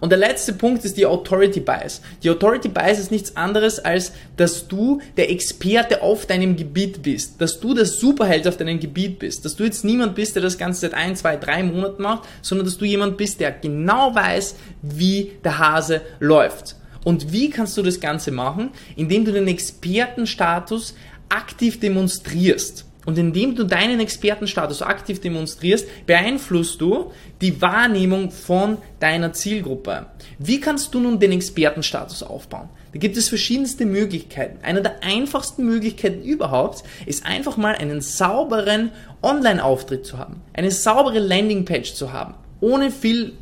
Und 0.00 0.10
der 0.10 0.18
letzte 0.18 0.52
Punkt 0.52 0.84
ist 0.84 0.96
die 0.96 1.06
Authority 1.06 1.60
Bias. 1.60 2.00
Die 2.22 2.30
Authority 2.30 2.68
Bias 2.68 2.98
ist 2.98 3.10
nichts 3.10 3.36
anderes, 3.36 3.78
als 3.78 4.12
dass 4.36 4.68
du 4.68 5.00
der 5.16 5.30
Experte 5.30 6.02
auf 6.02 6.26
deinem 6.26 6.56
Gebiet 6.56 7.02
bist, 7.02 7.40
dass 7.40 7.58
du 7.58 7.74
der 7.74 7.86
Superheld 7.86 8.46
auf 8.46 8.56
deinem 8.56 8.78
Gebiet 8.78 9.18
bist, 9.18 9.44
dass 9.44 9.56
du 9.56 9.64
jetzt 9.64 9.84
niemand 9.84 10.14
bist, 10.14 10.36
der 10.36 10.42
das 10.42 10.58
Ganze 10.58 10.82
seit 10.82 10.94
ein, 10.94 11.16
zwei, 11.16 11.36
drei 11.36 11.62
Monaten 11.62 12.02
macht, 12.02 12.28
sondern 12.42 12.66
dass 12.66 12.78
du 12.78 12.84
jemand 12.84 13.16
bist, 13.16 13.40
der 13.40 13.50
genau 13.50 14.14
weiß, 14.14 14.54
wie 14.82 15.32
der 15.44 15.58
Hase 15.58 16.02
läuft. 16.20 16.76
Und 17.02 17.32
wie 17.32 17.48
kannst 17.48 17.76
du 17.78 17.82
das 17.82 17.98
Ganze 17.98 18.30
machen? 18.30 18.70
Indem 18.94 19.24
du 19.24 19.32
den 19.32 19.48
Expertenstatus 19.48 20.94
aktiv 21.30 21.80
demonstrierst. 21.80 22.84
Und 23.06 23.18
indem 23.18 23.56
du 23.56 23.64
deinen 23.64 23.98
Expertenstatus 23.98 24.82
aktiv 24.82 25.20
demonstrierst, 25.20 26.06
beeinflusst 26.06 26.80
du 26.80 27.12
die 27.40 27.60
Wahrnehmung 27.62 28.30
von 28.30 28.76
deiner 29.00 29.32
Zielgruppe. 29.32 30.06
Wie 30.38 30.60
kannst 30.60 30.94
du 30.94 31.00
nun 31.00 31.18
den 31.18 31.32
Expertenstatus 31.32 32.22
aufbauen? 32.22 32.68
Da 32.92 32.98
gibt 32.98 33.16
es 33.16 33.28
verschiedenste 33.28 33.86
Möglichkeiten. 33.86 34.58
Eine 34.62 34.82
der 34.82 35.02
einfachsten 35.02 35.64
Möglichkeiten 35.64 36.22
überhaupt 36.22 36.82
ist 37.06 37.24
einfach 37.24 37.56
mal 37.56 37.74
einen 37.74 38.00
sauberen 38.00 38.92
Online-Auftritt 39.22 40.04
zu 40.04 40.18
haben. 40.18 40.42
Eine 40.52 40.70
saubere 40.70 41.20
Landingpage 41.20 41.94
zu 41.94 42.12
haben. 42.12 42.34
Ohne 42.60 42.90
viel 42.90 43.32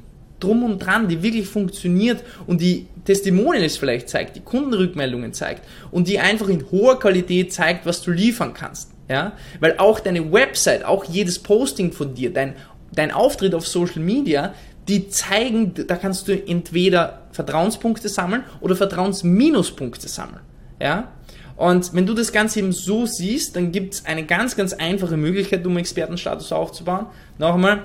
drum 0.40 0.62
und 0.62 0.79
dran, 0.79 1.09
die 1.09 1.22
wirklich 1.22 1.48
funktioniert 1.48 2.22
und 2.46 2.61
die 2.61 2.87
Testimonials 3.05 3.77
vielleicht 3.77 4.09
zeigt, 4.09 4.37
die 4.37 4.40
Kundenrückmeldungen 4.40 5.33
zeigt 5.33 5.62
und 5.90 6.09
die 6.09 6.18
einfach 6.18 6.48
in 6.48 6.70
hoher 6.70 6.98
Qualität 6.98 7.53
zeigt, 7.53 7.87
was 7.87 8.03
du 8.03 8.11
liefern 8.11 8.55
kannst. 8.55 8.90
Ja? 9.09 9.33
Weil 9.61 9.79
auch 9.79 10.01
deine 10.01 10.33
Website, 10.33 10.85
auch 10.85 11.05
jedes 11.05 11.38
Posting 11.38 11.92
von 11.92 12.14
dir, 12.14 12.33
dein, 12.33 12.55
dein 12.92 13.11
Auftritt 13.11 13.55
auf 13.55 13.66
Social 13.66 14.01
Media, 14.01 14.55
die 14.88 15.09
zeigen, 15.09 15.74
da 15.74 15.96
kannst 15.96 16.29
du 16.29 16.33
entweder 16.33 17.22
Vertrauenspunkte 17.33 18.09
sammeln 18.09 18.44
oder 18.61 18.77
Vertrauensminuspunkte 18.77 20.09
sammeln. 20.09 20.40
Ja? 20.81 21.09
Und 21.57 21.92
wenn 21.92 22.07
du 22.07 22.14
das 22.14 22.33
Ganze 22.33 22.61
eben 22.61 22.72
so 22.72 23.05
siehst, 23.05 23.57
dann 23.57 23.72
gibt 23.72 23.94
es 23.94 24.07
eine 24.07 24.24
ganz, 24.24 24.55
ganz 24.55 24.72
einfache 24.72 25.16
Möglichkeit, 25.16 25.66
um 25.66 25.77
Expertenstatus 25.77 26.53
aufzubauen. 26.53 27.07
Nochmal, 27.38 27.85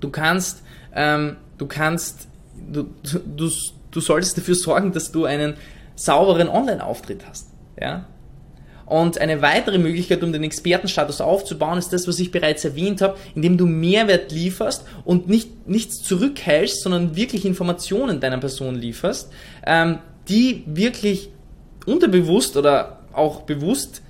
du 0.00 0.10
kannst, 0.10 0.62
ähm, 0.94 1.36
du 1.58 1.66
kannst, 1.66 2.28
du, 2.70 2.88
du, 3.02 3.50
du 3.90 4.00
solltest 4.00 4.36
dafür 4.38 4.54
sorgen, 4.54 4.92
dass 4.92 5.12
du 5.12 5.24
einen 5.24 5.54
sauberen 5.94 6.48
Online-Auftritt 6.48 7.26
hast. 7.28 7.48
Ja? 7.80 8.06
Und 8.86 9.18
eine 9.18 9.42
weitere 9.42 9.78
Möglichkeit, 9.78 10.22
um 10.22 10.32
den 10.32 10.44
Expertenstatus 10.44 11.20
aufzubauen, 11.20 11.78
ist 11.78 11.92
das, 11.92 12.06
was 12.06 12.20
ich 12.20 12.30
bereits 12.30 12.64
erwähnt 12.64 13.02
habe, 13.02 13.16
indem 13.34 13.58
du 13.58 13.66
Mehrwert 13.66 14.30
lieferst 14.30 14.84
und 15.04 15.28
nicht, 15.28 15.68
nichts 15.68 16.02
zurückhältst, 16.02 16.82
sondern 16.82 17.16
wirklich 17.16 17.44
Informationen 17.44 18.20
deiner 18.20 18.38
Person 18.38 18.76
lieferst, 18.76 19.32
ähm, 19.66 19.98
die 20.28 20.62
wirklich 20.66 21.30
unterbewusst 21.84 22.56
oder 22.56 23.00
auch 23.12 23.42
bewusst 23.42 24.02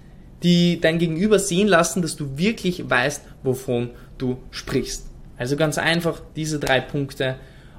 die 0.42 0.80
dein 0.80 0.98
Gegenüber 0.98 1.38
sehen 1.38 1.66
lassen, 1.66 2.02
dass 2.02 2.16
du 2.16 2.36
wirklich 2.36 2.88
weißt, 2.88 3.22
wovon 3.42 3.90
du 4.18 4.36
sprichst. 4.50 5.06
Also 5.36 5.56
ganz 5.56 5.78
einfach 5.78 6.20
diese 6.34 6.58
drei 6.58 6.80
Punkte 6.80 7.36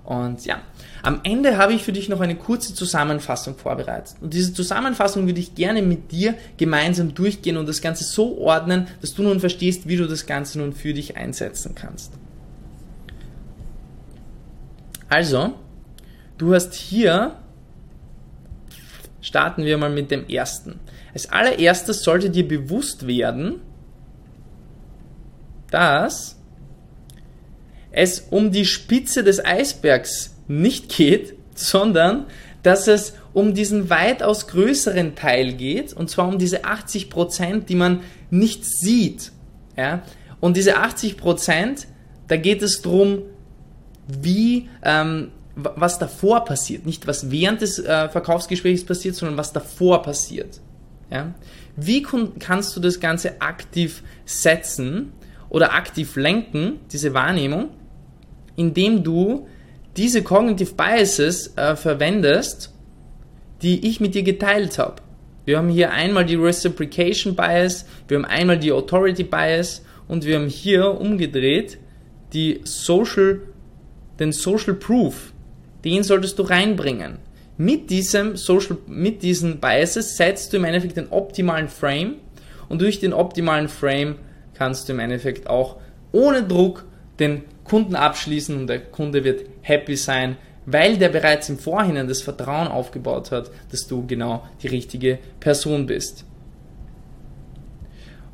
und 0.07 0.45
ja, 0.45 0.61
am 1.03 1.19
Ende 1.23 1.57
habe 1.57 1.73
ich 1.73 1.83
für 1.83 1.91
dich 1.91 2.07
noch 2.07 2.21
eine 2.21 2.35
kurze 2.37 2.73
Zusammenfassung 2.73 3.57
vorbereitet. 3.57 4.15
Und 4.21 4.33
diese 4.33 4.53
Zusammenfassung 4.53 5.25
würde 5.27 5.41
ich 5.41 5.53
gerne 5.53 5.81
mit 5.81 6.13
dir 6.13 6.35
gemeinsam 6.55 7.13
durchgehen 7.13 7.57
und 7.57 7.67
das 7.67 7.81
Ganze 7.81 8.05
so 8.05 8.37
ordnen, 8.37 8.87
dass 9.01 9.15
du 9.15 9.23
nun 9.23 9.41
verstehst, 9.41 9.85
wie 9.85 9.97
du 9.97 10.07
das 10.07 10.25
Ganze 10.25 10.59
nun 10.59 10.71
für 10.71 10.93
dich 10.93 11.17
einsetzen 11.17 11.75
kannst. 11.75 12.13
Also, 15.09 15.55
du 16.37 16.53
hast 16.53 16.73
hier, 16.73 17.35
starten 19.19 19.65
wir 19.65 19.77
mal 19.77 19.89
mit 19.89 20.09
dem 20.09 20.25
ersten. 20.29 20.79
Als 21.13 21.29
allererstes 21.29 22.03
sollte 22.03 22.29
dir 22.29 22.47
bewusst 22.47 23.07
werden, 23.07 23.59
dass 25.69 26.36
es 27.97 28.27
um 28.29 28.51
die 28.51 28.65
Spitze 28.65 29.23
des 29.23 29.43
Eisbergs 29.43 30.35
nicht 30.47 30.89
geht, 30.89 31.33
sondern 31.55 32.27
dass 32.61 32.87
es 32.87 33.13
um 33.33 33.55
diesen 33.55 33.89
weitaus 33.89 34.47
größeren 34.47 35.15
Teil 35.15 35.53
geht, 35.53 35.93
und 35.93 36.09
zwar 36.09 36.27
um 36.27 36.37
diese 36.37 36.63
80 36.63 37.09
Prozent, 37.09 37.69
die 37.69 37.75
man 37.75 38.01
nicht 38.29 38.65
sieht. 38.65 39.31
Ja? 39.75 40.03
Und 40.39 40.57
diese 40.57 40.77
80 40.77 41.17
Prozent, 41.17 41.87
da 42.27 42.37
geht 42.37 42.61
es 42.61 42.81
darum, 42.83 43.23
wie, 44.07 44.69
ähm, 44.83 45.31
was 45.55 45.97
davor 45.97 46.45
passiert. 46.45 46.85
Nicht 46.85 47.07
was 47.07 47.31
während 47.31 47.61
des 47.61 47.79
äh, 47.79 48.09
Verkaufsgesprächs 48.09 48.85
passiert, 48.85 49.15
sondern 49.15 49.37
was 49.37 49.53
davor 49.53 50.03
passiert. 50.03 50.61
Ja? 51.09 51.33
Wie 51.75 52.03
kannst 52.03 52.75
du 52.75 52.79
das 52.79 52.99
Ganze 52.99 53.41
aktiv 53.41 54.03
setzen 54.25 55.13
oder 55.49 55.73
aktiv 55.73 56.15
lenken, 56.15 56.79
diese 56.91 57.15
Wahrnehmung? 57.15 57.69
Indem 58.57 59.03
du 59.03 59.47
diese 59.95 60.21
Cognitive 60.21 60.73
Biases 60.73 61.55
äh, 61.55 61.77
verwendest, 61.77 62.73
die 63.61 63.87
ich 63.87 64.01
mit 64.01 64.13
dir 64.13 64.23
geteilt 64.23 64.77
habe. 64.77 65.01
Wir 65.45 65.57
haben 65.57 65.69
hier 65.69 65.91
einmal 65.91 66.25
die 66.25 66.35
Reciprocation 66.35 67.35
Bias, 67.35 67.85
wir 68.09 68.17
haben 68.17 68.25
einmal 68.25 68.59
die 68.59 68.71
Authority 68.71 69.23
Bias 69.23 69.81
und 70.09 70.25
wir 70.25 70.35
haben 70.35 70.49
hier 70.49 70.99
umgedreht 70.99 71.77
die 72.33 72.59
Social, 72.65 73.39
den 74.19 74.33
Social 74.33 74.73
Proof. 74.73 75.31
Den 75.85 76.03
solltest 76.03 76.37
du 76.37 76.43
reinbringen. 76.43 77.19
Mit 77.57 77.89
diesem 77.89 78.35
Social, 78.35 78.77
mit 78.87 79.23
diesen 79.23 79.59
Biases 79.59 80.17
setzt 80.17 80.51
du 80.51 80.57
im 80.57 80.65
Endeffekt 80.65 80.97
den 80.97 81.07
optimalen 81.09 81.69
Frame 81.69 82.15
und 82.69 82.81
durch 82.81 82.99
den 82.99 83.13
optimalen 83.13 83.69
Frame 83.69 84.15
kannst 84.53 84.89
du 84.89 84.93
im 84.93 84.99
Endeffekt 84.99 85.47
auch 85.47 85.77
ohne 86.11 86.43
Druck 86.43 86.85
den 87.19 87.43
Kunden 87.67 87.95
abschließen 87.95 88.57
und 88.57 88.67
der 88.67 88.79
Kunde 88.79 89.23
wird 89.23 89.45
happy 89.61 89.95
sein, 89.95 90.37
weil 90.65 90.97
der 90.97 91.09
bereits 91.09 91.49
im 91.49 91.57
Vorhinein 91.57 92.07
das 92.07 92.21
Vertrauen 92.21 92.67
aufgebaut 92.67 93.31
hat, 93.31 93.51
dass 93.71 93.87
du 93.87 94.05
genau 94.05 94.45
die 94.61 94.67
richtige 94.67 95.19
Person 95.39 95.85
bist. 95.85 96.25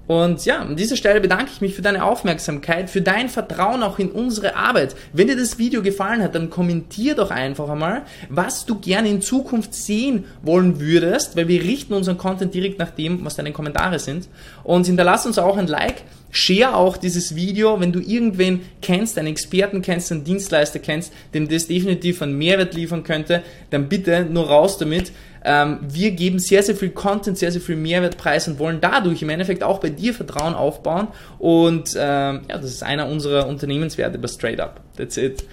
Und 0.05 0.43
ja, 0.43 0.59
an 0.59 0.75
dieser 0.75 0.97
Stelle 0.97 1.21
bedanke 1.21 1.51
ich 1.53 1.61
mich 1.61 1.75
für 1.75 1.81
deine 1.81 2.03
Aufmerksamkeit, 2.03 2.89
für 2.89 3.01
dein 3.01 3.29
Vertrauen 3.29 3.83
auch 3.83 3.99
in 3.99 4.11
unsere 4.11 4.55
Arbeit. 4.55 4.95
Wenn 5.13 5.27
dir 5.27 5.37
das 5.37 5.57
Video 5.57 5.81
gefallen 5.81 6.21
hat, 6.21 6.35
dann 6.35 6.49
kommentier 6.49 7.15
doch 7.15 7.31
einfach 7.31 7.69
einmal, 7.69 8.01
was 8.29 8.65
du 8.65 8.79
gerne 8.79 9.09
in 9.09 9.21
Zukunft 9.21 9.73
sehen 9.73 10.25
wollen 10.41 10.81
würdest, 10.81 11.37
weil 11.37 11.47
wir 11.47 11.63
richten 11.63 11.93
unseren 11.93 12.17
Content 12.17 12.53
direkt 12.53 12.79
nach 12.79 12.91
dem, 12.91 13.23
was 13.23 13.35
deine 13.35 13.53
Kommentare 13.53 13.97
sind. 13.97 14.27
Und 14.63 14.87
hinterlass 14.87 15.25
uns 15.25 15.39
auch 15.39 15.55
ein 15.55 15.67
Like, 15.67 16.03
share 16.31 16.75
auch 16.75 16.97
dieses 16.97 17.35
Video, 17.35 17.79
wenn 17.79 17.93
du 17.93 17.99
irgendwen 17.99 18.61
kennst, 18.81 19.17
einen 19.17 19.27
Experten 19.27 19.81
kennst, 19.81 20.11
einen 20.11 20.23
Dienstleister 20.23 20.79
kennst, 20.79 21.13
dem 21.33 21.47
das 21.47 21.67
definitiv 21.67 22.21
einen 22.21 22.37
Mehrwert 22.37 22.73
liefern 22.73 23.03
könnte, 23.03 23.43
dann 23.69 23.87
bitte 23.87 24.25
nur 24.25 24.47
raus 24.47 24.77
damit. 24.77 25.11
Ähm, 25.43 25.79
wir 25.81 26.11
geben 26.11 26.39
sehr, 26.39 26.63
sehr 26.63 26.75
viel 26.75 26.91
Content, 26.91 27.37
sehr, 27.37 27.51
sehr 27.51 27.61
viel 27.61 27.75
Mehrwertpreis 27.75 28.47
und 28.47 28.59
wollen 28.59 28.79
dadurch 28.81 29.21
im 29.21 29.29
Endeffekt 29.29 29.63
auch 29.63 29.79
bei 29.79 29.89
dir 29.89 30.13
Vertrauen 30.13 30.53
aufbauen. 30.53 31.07
Und 31.39 31.91
ähm, 31.97 32.41
ja, 32.49 32.57
das 32.57 32.65
ist 32.65 32.83
einer 32.83 33.07
unserer 33.07 33.47
Unternehmenswerte 33.47 34.17
bei 34.17 34.27
Straight 34.27 34.59
Up. 34.59 34.81
That's 34.97 35.17
it. 35.17 35.43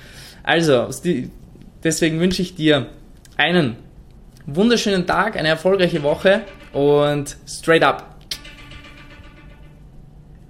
Also, 0.43 0.89
deswegen 1.83 2.21
wünsche 2.21 2.43
ich 2.43 2.55
dir 2.55 2.87
einen 3.37 3.77
wunderschönen 4.47 5.07
Tag, 5.07 5.37
eine 5.37 5.49
erfolgreiche 5.49 6.03
Woche 6.03 6.43
und 6.73 7.37
straight 7.47 7.83
up. 7.83 8.10